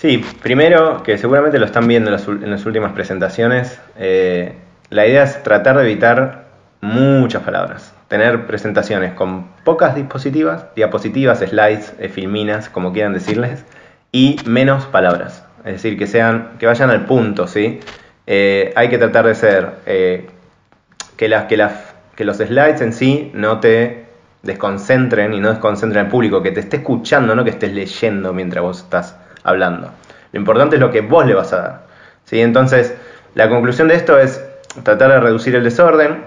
Sí, 0.00 0.24
primero, 0.42 1.02
que 1.02 1.18
seguramente 1.18 1.58
lo 1.58 1.66
están 1.66 1.86
viendo 1.86 2.08
en 2.08 2.50
las, 2.50 2.64
últimas 2.64 2.92
presentaciones, 2.92 3.78
eh, 3.98 4.54
la 4.88 5.06
idea 5.06 5.24
es 5.24 5.42
tratar 5.42 5.76
de 5.76 5.82
evitar 5.82 6.46
muchas 6.80 7.42
palabras. 7.42 7.92
Tener 8.08 8.46
presentaciones 8.46 9.12
con 9.12 9.48
pocas 9.62 9.94
dispositivas, 9.94 10.64
diapositivas, 10.74 11.40
slides, 11.40 11.92
eh, 11.98 12.08
filminas, 12.08 12.70
como 12.70 12.94
quieran 12.94 13.12
decirles, 13.12 13.66
y 14.10 14.36
menos 14.46 14.86
palabras. 14.86 15.44
Es 15.66 15.74
decir, 15.74 15.98
que 15.98 16.06
sean, 16.06 16.52
que 16.58 16.64
vayan 16.64 16.88
al 16.88 17.04
punto, 17.04 17.46
¿sí? 17.46 17.80
Eh, 18.26 18.72
hay 18.76 18.88
que 18.88 18.96
tratar 18.96 19.26
de 19.26 19.34
ser 19.34 19.74
que, 19.84 21.28
las, 21.28 21.44
que, 21.44 21.58
las, 21.58 21.74
que 22.16 22.24
los 22.24 22.38
slides 22.38 22.80
en 22.80 22.94
sí 22.94 23.30
no 23.34 23.60
te 23.60 24.06
desconcentren 24.44 25.34
y 25.34 25.40
no 25.40 25.50
desconcentren 25.50 26.06
al 26.06 26.10
público, 26.10 26.42
que 26.42 26.52
te 26.52 26.60
esté 26.60 26.78
escuchando, 26.78 27.34
no 27.34 27.44
que 27.44 27.50
estés 27.50 27.74
leyendo 27.74 28.32
mientras 28.32 28.64
vos 28.64 28.78
estás 28.78 29.14
hablando. 29.42 29.90
Lo 30.32 30.40
importante 30.40 30.76
es 30.76 30.80
lo 30.80 30.90
que 30.90 31.00
vos 31.00 31.26
le 31.26 31.34
vas 31.34 31.52
a 31.52 31.56
dar. 31.56 31.82
¿sí? 32.24 32.40
Entonces, 32.40 32.94
La 33.34 33.48
conclusión 33.48 33.86
de 33.86 33.94
esto 33.94 34.18
es 34.18 34.44
tratar 34.82 35.12
de 35.12 35.20
reducir 35.20 35.54
el 35.54 35.62
desorden 35.62 36.24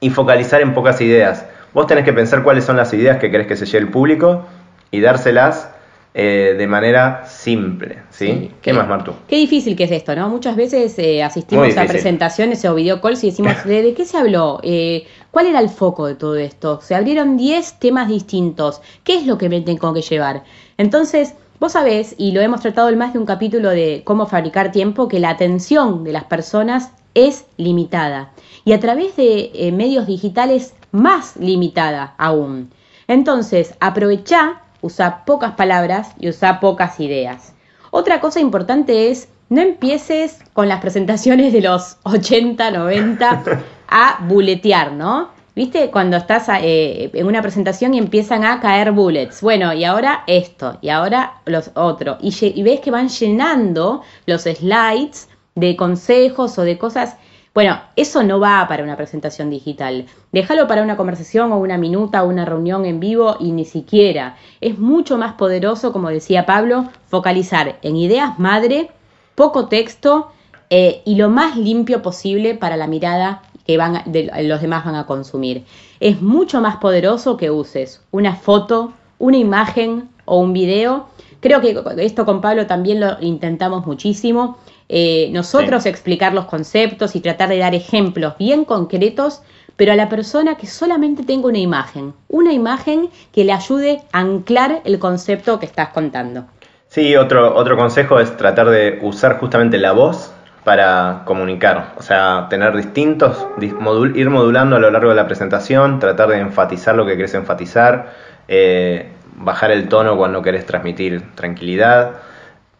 y 0.00 0.10
focalizar 0.10 0.60
en 0.60 0.74
pocas 0.74 1.00
ideas. 1.00 1.44
Vos 1.72 1.86
tenés 1.86 2.04
que 2.04 2.12
pensar 2.12 2.42
cuáles 2.42 2.64
son 2.64 2.76
las 2.76 2.92
ideas 2.92 3.18
que 3.18 3.30
querés 3.30 3.46
que 3.46 3.56
se 3.56 3.66
lleve 3.66 3.86
el 3.86 3.88
público 3.90 4.46
y 4.90 5.00
dárselas 5.00 5.68
eh, 6.12 6.56
de 6.58 6.66
manera 6.66 7.24
simple, 7.28 7.98
¿sí? 8.10 8.50
¿Qué, 8.60 8.72
más, 8.72 8.88
Martu? 8.88 9.12
Qué 9.28 9.36
difícil 9.36 9.76
que 9.76 9.84
es 9.84 9.92
esto, 9.92 10.16
¿no? 10.16 10.28
Muchas 10.28 10.56
veces 10.56 10.98
eh, 10.98 11.22
asistimos 11.22 11.76
a 11.76 11.84
presentaciones 11.84 12.64
o 12.64 12.74
video 12.74 13.00
calls 13.00 13.22
y 13.22 13.30
decimos, 13.30 13.52
¿de, 13.64 13.94
qué 13.94 14.04
se 14.04 14.18
habló? 14.18 14.58
Eh, 14.64 15.06
¿Cuál 15.30 15.46
era 15.46 15.60
el 15.60 15.68
foco 15.68 16.08
de 16.08 16.16
todo 16.16 16.34
esto? 16.34 16.80
Se 16.80 16.96
abrieron 16.96 17.36
10 17.36 17.78
temas 17.78 18.08
distintos. 18.08 18.82
¿Qué 19.04 19.14
es 19.14 19.26
lo 19.26 19.38
que 19.38 19.48
me 19.48 19.60
tengo 19.60 19.94
que 19.94 20.02
llevar? 20.02 20.42
Entonces, 20.78 21.34
vos 21.60 21.72
sabés, 21.72 22.16
y 22.18 22.32
lo 22.32 22.40
hemos 22.40 22.60
tratado 22.60 22.88
en 22.88 22.98
más 22.98 23.12
de 23.12 23.20
un 23.20 23.26
capítulo 23.26 23.70
de 23.70 24.02
cómo 24.04 24.26
fabricar 24.26 24.72
tiempo, 24.72 25.06
que 25.06 25.20
la 25.20 25.30
atención 25.30 26.02
de 26.02 26.12
las 26.12 26.24
personas 26.24 26.90
es 27.14 27.44
limitada. 27.56 28.32
Y 28.64 28.72
a 28.72 28.80
través 28.80 29.14
de 29.14 29.70
medios 29.72 30.06
digitales, 30.06 30.74
más 30.90 31.36
limitada 31.36 32.14
aún. 32.18 32.70
Entonces, 33.06 33.74
aprovecha 33.78 34.62
usa 34.82 35.24
pocas 35.24 35.52
palabras 35.52 36.12
y 36.18 36.28
usa 36.28 36.60
pocas 36.60 36.98
ideas. 37.00 37.52
Otra 37.90 38.20
cosa 38.20 38.40
importante 38.40 39.10
es 39.10 39.28
no 39.48 39.60
empieces 39.60 40.38
con 40.52 40.68
las 40.68 40.80
presentaciones 40.80 41.52
de 41.52 41.60
los 41.60 41.96
80, 42.04 42.70
90 42.70 43.42
a 43.88 44.24
buletear, 44.26 44.92
¿no? 44.92 45.28
¿Viste? 45.60 45.90
Cuando 45.90 46.16
estás 46.16 46.48
eh, 46.62 47.10
en 47.12 47.26
una 47.26 47.42
presentación 47.42 47.92
y 47.92 47.98
empiezan 47.98 48.44
a 48.44 48.60
caer 48.60 48.92
bullets. 48.92 49.42
Bueno, 49.42 49.74
y 49.74 49.84
ahora 49.84 50.24
esto, 50.26 50.78
y 50.80 50.88
ahora 50.88 51.42
los 51.44 51.72
otros. 51.74 52.16
Y, 52.22 52.62
ves 52.62 52.80
que 52.80 52.90
van 52.90 53.10
llenando 53.10 54.00
los 54.24 54.44
slides 54.44 55.28
de 55.56 55.76
consejos 55.76 56.58
o 56.58 56.62
de 56.62 56.78
cosas 56.78 57.18
bueno, 57.52 57.78
eso 57.94 58.22
no 58.22 58.40
va 58.40 58.66
para 58.68 58.82
una 58.82 58.96
presentación 58.96 59.50
digital. 59.50 60.06
Déjalo 60.32 60.66
para 60.66 60.82
una 60.82 60.96
conversación 60.96 61.52
o 61.52 61.58
una 61.58 61.76
minuta 61.76 62.22
o 62.22 62.28
una 62.30 62.46
reunión 62.46 62.86
en 62.86 62.98
vivo 62.98 63.36
y 63.38 63.52
ni 63.52 63.66
siquiera. 63.66 64.38
Es 64.62 64.78
mucho 64.78 65.18
más 65.18 65.34
poderoso, 65.34 65.92
como 65.92 66.08
decía 66.08 66.46
Pablo, 66.46 66.88
focalizar 67.08 67.78
en 67.82 67.96
ideas 67.96 68.38
madre, 68.38 68.90
poco 69.34 69.66
texto 69.66 70.32
eh, 70.70 71.02
y 71.04 71.16
lo 71.16 71.28
más 71.28 71.58
limpio 71.58 72.00
posible 72.00 72.54
para 72.54 72.78
la 72.78 72.86
mirada 72.86 73.42
que 73.70 73.76
van 73.76 74.02
los 74.48 74.60
demás 74.60 74.84
van 74.84 74.96
a 74.96 75.06
consumir. 75.06 75.64
Es 76.00 76.20
mucho 76.20 76.60
más 76.60 76.76
poderoso 76.78 77.36
que 77.36 77.50
uses 77.52 78.02
una 78.10 78.34
foto, 78.34 78.92
una 79.18 79.36
imagen 79.36 80.08
o 80.24 80.40
un 80.40 80.52
video. 80.52 81.06
Creo 81.40 81.60
que 81.60 81.80
esto 81.98 82.26
con 82.26 82.40
Pablo 82.40 82.66
también 82.66 82.98
lo 82.98 83.16
intentamos 83.20 83.86
muchísimo 83.86 84.58
eh, 84.88 85.28
nosotros 85.30 85.86
explicar 85.86 86.34
los 86.34 86.46
conceptos 86.46 87.14
y 87.14 87.20
tratar 87.20 87.48
de 87.48 87.58
dar 87.58 87.76
ejemplos 87.76 88.36
bien 88.36 88.64
concretos, 88.64 89.40
pero 89.76 89.92
a 89.92 89.94
la 89.94 90.08
persona 90.08 90.56
que 90.56 90.66
solamente 90.66 91.22
tenga 91.22 91.46
una 91.46 91.58
imagen, 91.58 92.12
una 92.28 92.52
imagen 92.52 93.08
que 93.32 93.44
le 93.44 93.52
ayude 93.52 94.02
a 94.10 94.18
anclar 94.18 94.80
el 94.84 94.98
concepto 94.98 95.60
que 95.60 95.66
estás 95.66 95.90
contando. 95.90 96.46
Sí, 96.88 97.14
otro, 97.14 97.54
otro 97.54 97.76
consejo 97.76 98.18
es 98.18 98.36
tratar 98.36 98.68
de 98.68 98.98
usar 99.00 99.38
justamente 99.38 99.78
la 99.78 99.92
voz 99.92 100.32
para 100.64 101.22
comunicar, 101.24 101.94
o 101.96 102.02
sea, 102.02 102.46
tener 102.50 102.76
distintos, 102.76 103.46
ir 103.60 104.30
modulando 104.30 104.76
a 104.76 104.78
lo 104.78 104.90
largo 104.90 105.10
de 105.10 105.16
la 105.16 105.26
presentación, 105.26 105.98
tratar 105.98 106.28
de 106.28 106.38
enfatizar 106.38 106.94
lo 106.94 107.06
que 107.06 107.16
querés 107.16 107.34
enfatizar, 107.34 108.12
eh, 108.48 109.08
bajar 109.36 109.70
el 109.70 109.88
tono 109.88 110.16
cuando 110.16 110.42
querés 110.42 110.66
transmitir 110.66 111.34
tranquilidad. 111.34 112.12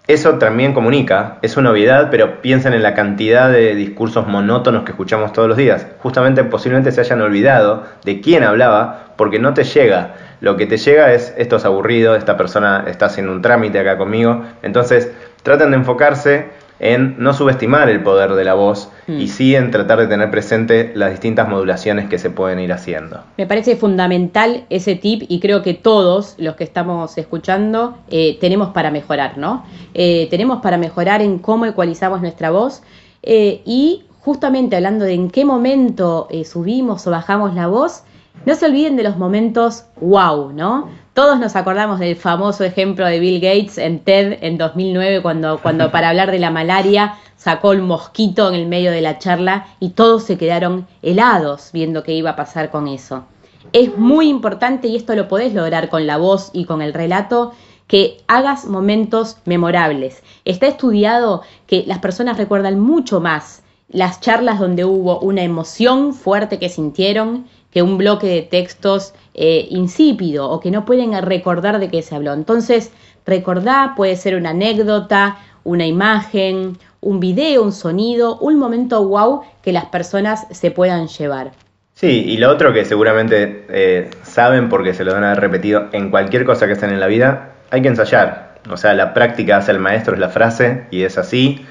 Eso 0.06 0.38
también 0.38 0.74
comunica, 0.74 1.38
es 1.40 1.56
una 1.56 1.70
novedad, 1.70 2.08
pero 2.10 2.42
piensen 2.42 2.74
en 2.74 2.82
la 2.82 2.94
cantidad 2.94 3.50
de 3.50 3.74
discursos 3.74 4.26
monótonos 4.26 4.82
que 4.82 4.90
escuchamos 4.90 5.32
todos 5.32 5.48
los 5.48 5.56
días. 5.56 5.86
Justamente 6.00 6.42
posiblemente 6.44 6.90
se 6.90 7.00
hayan 7.00 7.22
olvidado 7.22 7.84
de 8.04 8.20
quién 8.20 8.42
hablaba 8.42 9.14
porque 9.16 9.38
no 9.38 9.54
te 9.54 9.64
llega. 9.64 10.14
Lo 10.40 10.56
que 10.56 10.66
te 10.66 10.78
llega 10.78 11.12
es 11.12 11.32
esto 11.38 11.56
es 11.56 11.64
aburrido, 11.64 12.16
esta 12.16 12.36
persona 12.36 12.84
está 12.88 13.06
haciendo 13.06 13.32
un 13.32 13.40
trámite 13.40 13.78
acá 13.78 13.96
conmigo. 13.96 14.42
Entonces, 14.62 15.12
traten 15.42 15.70
de 15.70 15.76
enfocarse 15.76 16.48
en 16.80 17.16
no 17.18 17.34
subestimar 17.34 17.90
el 17.90 18.02
poder 18.02 18.32
de 18.32 18.42
la 18.42 18.54
voz 18.54 18.90
y 19.06 19.24
mm. 19.24 19.28
sí 19.28 19.54
en 19.54 19.70
tratar 19.70 20.00
de 20.00 20.06
tener 20.06 20.30
presente 20.30 20.92
las 20.94 21.10
distintas 21.10 21.48
modulaciones 21.48 22.08
que 22.08 22.18
se 22.18 22.30
pueden 22.30 22.58
ir 22.58 22.72
haciendo. 22.72 23.22
Me 23.36 23.46
parece 23.46 23.76
fundamental 23.76 24.64
ese 24.70 24.96
tip 24.96 25.24
y 25.28 25.40
creo 25.40 25.62
que 25.62 25.74
todos 25.74 26.34
los 26.38 26.56
que 26.56 26.64
estamos 26.64 27.16
escuchando 27.18 27.98
eh, 28.10 28.38
tenemos 28.40 28.70
para 28.70 28.90
mejorar, 28.90 29.36
¿no? 29.36 29.64
Eh, 29.92 30.26
tenemos 30.30 30.62
para 30.62 30.78
mejorar 30.78 31.20
en 31.20 31.38
cómo 31.38 31.66
ecualizamos 31.66 32.22
nuestra 32.22 32.50
voz 32.50 32.82
eh, 33.22 33.60
y 33.66 34.04
justamente 34.20 34.76
hablando 34.76 35.04
de 35.04 35.14
en 35.14 35.30
qué 35.30 35.44
momento 35.44 36.28
subimos 36.44 37.06
o 37.06 37.10
bajamos 37.10 37.54
la 37.54 37.66
voz, 37.66 38.04
no 38.46 38.54
se 38.54 38.66
olviden 38.66 38.96
de 38.96 39.02
los 39.02 39.18
momentos 39.18 39.84
wow, 40.00 40.52
¿no? 40.52 40.88
Todos 41.12 41.40
nos 41.40 41.56
acordamos 41.56 41.98
del 41.98 42.14
famoso 42.14 42.62
ejemplo 42.62 43.04
de 43.04 43.18
Bill 43.18 43.40
Gates 43.40 43.78
en 43.78 43.98
TED 43.98 44.38
en 44.42 44.58
2009 44.58 45.22
cuando, 45.22 45.58
cuando 45.60 45.90
para 45.92 46.10
hablar 46.10 46.30
de 46.30 46.38
la 46.38 46.52
malaria 46.52 47.16
sacó 47.36 47.72
el 47.72 47.82
mosquito 47.82 48.48
en 48.48 48.54
el 48.54 48.68
medio 48.68 48.92
de 48.92 49.00
la 49.00 49.18
charla 49.18 49.66
y 49.80 49.90
todos 49.90 50.22
se 50.22 50.38
quedaron 50.38 50.86
helados 51.02 51.70
viendo 51.72 52.04
qué 52.04 52.12
iba 52.12 52.30
a 52.30 52.36
pasar 52.36 52.70
con 52.70 52.86
eso. 52.86 53.24
Es 53.72 53.98
muy 53.98 54.28
importante 54.28 54.86
y 54.86 54.94
esto 54.94 55.16
lo 55.16 55.26
podés 55.26 55.52
lograr 55.52 55.88
con 55.88 56.06
la 56.06 56.16
voz 56.16 56.50
y 56.52 56.64
con 56.64 56.80
el 56.80 56.94
relato 56.94 57.52
que 57.88 58.18
hagas 58.28 58.66
momentos 58.66 59.38
memorables. 59.46 60.22
Está 60.44 60.68
estudiado 60.68 61.42
que 61.66 61.82
las 61.88 61.98
personas 61.98 62.38
recuerdan 62.38 62.78
mucho 62.78 63.20
más 63.20 63.62
las 63.88 64.20
charlas 64.20 64.60
donde 64.60 64.84
hubo 64.84 65.18
una 65.18 65.42
emoción 65.42 66.14
fuerte 66.14 66.60
que 66.60 66.68
sintieron 66.68 67.46
que 67.70 67.82
un 67.82 67.98
bloque 67.98 68.26
de 68.26 68.42
textos 68.42 69.14
eh, 69.34 69.66
insípido 69.70 70.50
o 70.50 70.60
que 70.60 70.70
no 70.70 70.84
pueden 70.84 71.20
recordar 71.22 71.78
de 71.78 71.88
qué 71.88 72.02
se 72.02 72.14
habló. 72.14 72.32
Entonces, 72.32 72.92
recordar 73.26 73.94
puede 73.94 74.16
ser 74.16 74.34
una 74.34 74.50
anécdota, 74.50 75.38
una 75.64 75.86
imagen, 75.86 76.78
un 77.00 77.20
video, 77.20 77.62
un 77.62 77.72
sonido, 77.72 78.38
un 78.38 78.58
momento 78.58 79.06
wow 79.06 79.42
que 79.62 79.72
las 79.72 79.86
personas 79.86 80.46
se 80.50 80.70
puedan 80.70 81.08
llevar. 81.08 81.52
Sí, 81.94 82.24
y 82.26 82.38
lo 82.38 82.50
otro 82.50 82.72
que 82.72 82.84
seguramente 82.84 83.66
eh, 83.68 84.10
saben 84.22 84.68
porque 84.68 84.94
se 84.94 85.04
lo 85.04 85.14
han 85.14 85.36
repetido 85.36 85.88
en 85.92 86.10
cualquier 86.10 86.44
cosa 86.44 86.66
que 86.66 86.72
estén 86.72 86.90
en 86.90 87.00
la 87.00 87.06
vida, 87.06 87.52
hay 87.70 87.82
que 87.82 87.88
ensayar. 87.88 88.54
O 88.70 88.76
sea, 88.76 88.94
la 88.94 89.14
práctica 89.14 89.58
hace 89.58 89.72
el 89.72 89.80
maestro, 89.80 90.14
es 90.14 90.20
la 90.20 90.28
frase, 90.28 90.86
y 90.90 91.02
es 91.02 91.18
así. 91.18 91.66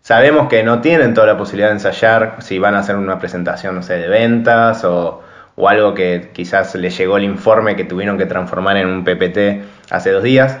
Sabemos 0.00 0.48
que 0.48 0.62
no 0.62 0.80
tienen 0.80 1.14
toda 1.14 1.26
la 1.26 1.36
posibilidad 1.36 1.68
de 1.68 1.74
ensayar 1.74 2.36
si 2.40 2.58
van 2.58 2.74
a 2.74 2.80
hacer 2.80 2.96
una 2.96 3.18
presentación, 3.18 3.74
no 3.74 3.82
sé, 3.82 3.98
de 3.98 4.08
ventas 4.08 4.84
o, 4.84 5.22
o 5.58 5.68
algo 5.68 5.92
que 5.92 6.30
quizás 6.32 6.74
les 6.76 6.96
llegó 6.96 7.16
el 7.16 7.24
informe 7.24 7.74
que 7.74 7.84
tuvieron 7.84 8.16
que 8.16 8.26
transformar 8.26 8.76
en 8.76 8.86
un 8.86 9.04
PPT 9.04 9.90
hace 9.90 10.12
dos 10.12 10.22
días, 10.22 10.56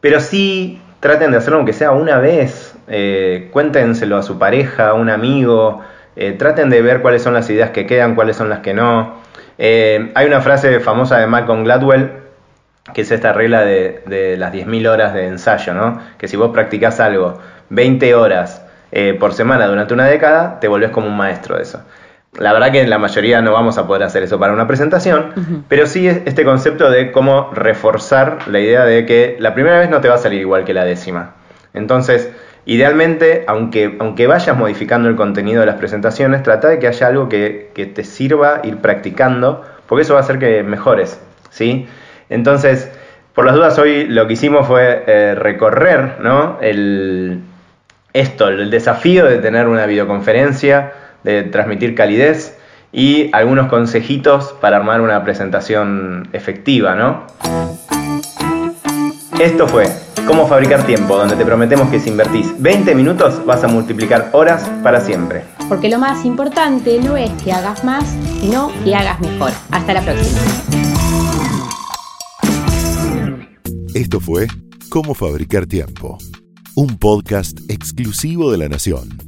pero 0.00 0.20
sí 0.20 0.80
traten 1.00 1.30
de 1.30 1.36
hacerlo 1.36 1.58
aunque 1.58 1.74
sea 1.74 1.92
una 1.92 2.18
vez, 2.18 2.74
eh, 2.88 3.48
cuéntenselo 3.52 4.16
a 4.16 4.22
su 4.22 4.38
pareja, 4.38 4.88
a 4.88 4.94
un 4.94 5.10
amigo, 5.10 5.82
eh, 6.16 6.32
traten 6.32 6.70
de 6.70 6.80
ver 6.80 7.02
cuáles 7.02 7.22
son 7.22 7.34
las 7.34 7.48
ideas 7.50 7.70
que 7.70 7.86
quedan, 7.86 8.14
cuáles 8.14 8.36
son 8.36 8.48
las 8.48 8.60
que 8.60 8.72
no. 8.72 9.16
Eh, 9.58 10.12
hay 10.14 10.26
una 10.26 10.40
frase 10.40 10.80
famosa 10.80 11.18
de 11.18 11.26
Malcolm 11.26 11.64
Gladwell, 11.64 12.10
que 12.94 13.02
es 13.02 13.10
esta 13.10 13.34
regla 13.34 13.60
de, 13.66 14.02
de 14.06 14.38
las 14.38 14.50
10.000 14.50 14.88
horas 14.88 15.12
de 15.12 15.26
ensayo, 15.26 15.74
¿no? 15.74 16.00
que 16.16 16.26
si 16.26 16.38
vos 16.38 16.52
practicás 16.52 17.00
algo 17.00 17.38
20 17.68 18.14
horas 18.14 18.64
por 19.20 19.34
semana 19.34 19.66
durante 19.66 19.92
una 19.92 20.06
década, 20.06 20.58
te 20.58 20.68
volvés 20.68 20.90
como 20.90 21.06
un 21.08 21.16
maestro 21.18 21.56
de 21.56 21.62
eso. 21.64 21.82
La 22.36 22.52
verdad 22.52 22.70
que 22.70 22.80
en 22.80 22.90
la 22.90 22.98
mayoría 22.98 23.40
no 23.40 23.52
vamos 23.52 23.78
a 23.78 23.86
poder 23.86 24.02
hacer 24.02 24.22
eso 24.22 24.38
para 24.38 24.52
una 24.52 24.66
presentación, 24.66 25.64
pero 25.68 25.86
sí 25.86 26.06
este 26.06 26.44
concepto 26.44 26.90
de 26.90 27.10
cómo 27.10 27.50
reforzar 27.52 28.46
la 28.48 28.60
idea 28.60 28.84
de 28.84 29.06
que 29.06 29.36
la 29.40 29.54
primera 29.54 29.78
vez 29.78 29.90
no 29.90 30.00
te 30.00 30.08
va 30.08 30.16
a 30.16 30.18
salir 30.18 30.40
igual 30.40 30.64
que 30.64 30.74
la 30.74 30.84
décima. 30.84 31.34
Entonces, 31.74 32.30
idealmente, 32.66 33.44
aunque, 33.46 33.96
aunque 33.98 34.26
vayas 34.26 34.56
modificando 34.56 35.08
el 35.08 35.16
contenido 35.16 35.60
de 35.60 35.66
las 35.66 35.76
presentaciones, 35.76 36.42
trata 36.42 36.68
de 36.68 36.78
que 36.78 36.86
haya 36.86 37.06
algo 37.06 37.28
que, 37.28 37.72
te 37.74 38.04
sirva 38.04 38.60
ir 38.62 38.76
practicando, 38.76 39.64
porque 39.86 40.02
eso 40.02 40.14
va 40.14 40.20
a 40.20 40.22
hacer 40.22 40.38
que 40.38 40.62
mejores, 40.62 41.20
¿sí? 41.50 41.88
Entonces, 42.28 42.92
por 43.34 43.46
las 43.46 43.54
dudas, 43.54 43.78
hoy 43.78 44.06
lo 44.06 44.26
que 44.26 44.34
hicimos 44.34 44.66
fue 44.66 45.02
eh, 45.06 45.34
recorrer, 45.34 46.20
¿no? 46.20 46.58
El, 46.60 47.40
esto, 48.12 48.48
el 48.48 48.70
desafío 48.70 49.24
de 49.24 49.38
tener 49.38 49.66
una 49.66 49.86
videoconferencia, 49.86 50.92
de 51.28 51.42
transmitir 51.42 51.94
calidez 51.94 52.56
y 52.90 53.28
algunos 53.34 53.68
consejitos 53.68 54.54
para 54.62 54.78
armar 54.78 55.02
una 55.02 55.22
presentación 55.24 56.28
efectiva, 56.32 56.94
¿no? 56.94 57.26
Esto 59.38 59.68
fue 59.68 59.86
Cómo 60.26 60.46
fabricar 60.46 60.84
tiempo, 60.84 61.16
donde 61.16 61.36
te 61.36 61.44
prometemos 61.46 61.88
que 61.88 61.98
si 61.98 62.10
invertís 62.10 62.60
20 62.60 62.94
minutos 62.94 63.46
vas 63.46 63.64
a 63.64 63.68
multiplicar 63.68 64.28
horas 64.32 64.68
para 64.82 65.00
siempre. 65.00 65.42
Porque 65.70 65.88
lo 65.88 65.98
más 65.98 66.26
importante 66.26 67.00
no 67.00 67.16
es 67.16 67.30
que 67.42 67.50
hagas 67.50 67.82
más, 67.82 68.04
sino 68.40 68.70
que 68.84 68.94
hagas 68.94 69.18
mejor. 69.20 69.52
Hasta 69.70 69.94
la 69.94 70.02
próxima. 70.02 70.40
Esto 73.94 74.20
fue 74.20 74.48
Cómo 74.90 75.14
fabricar 75.14 75.66
tiempo, 75.66 76.18
un 76.74 76.98
podcast 76.98 77.58
exclusivo 77.70 78.52
de 78.52 78.58
la 78.58 78.68
Nación. 78.68 79.27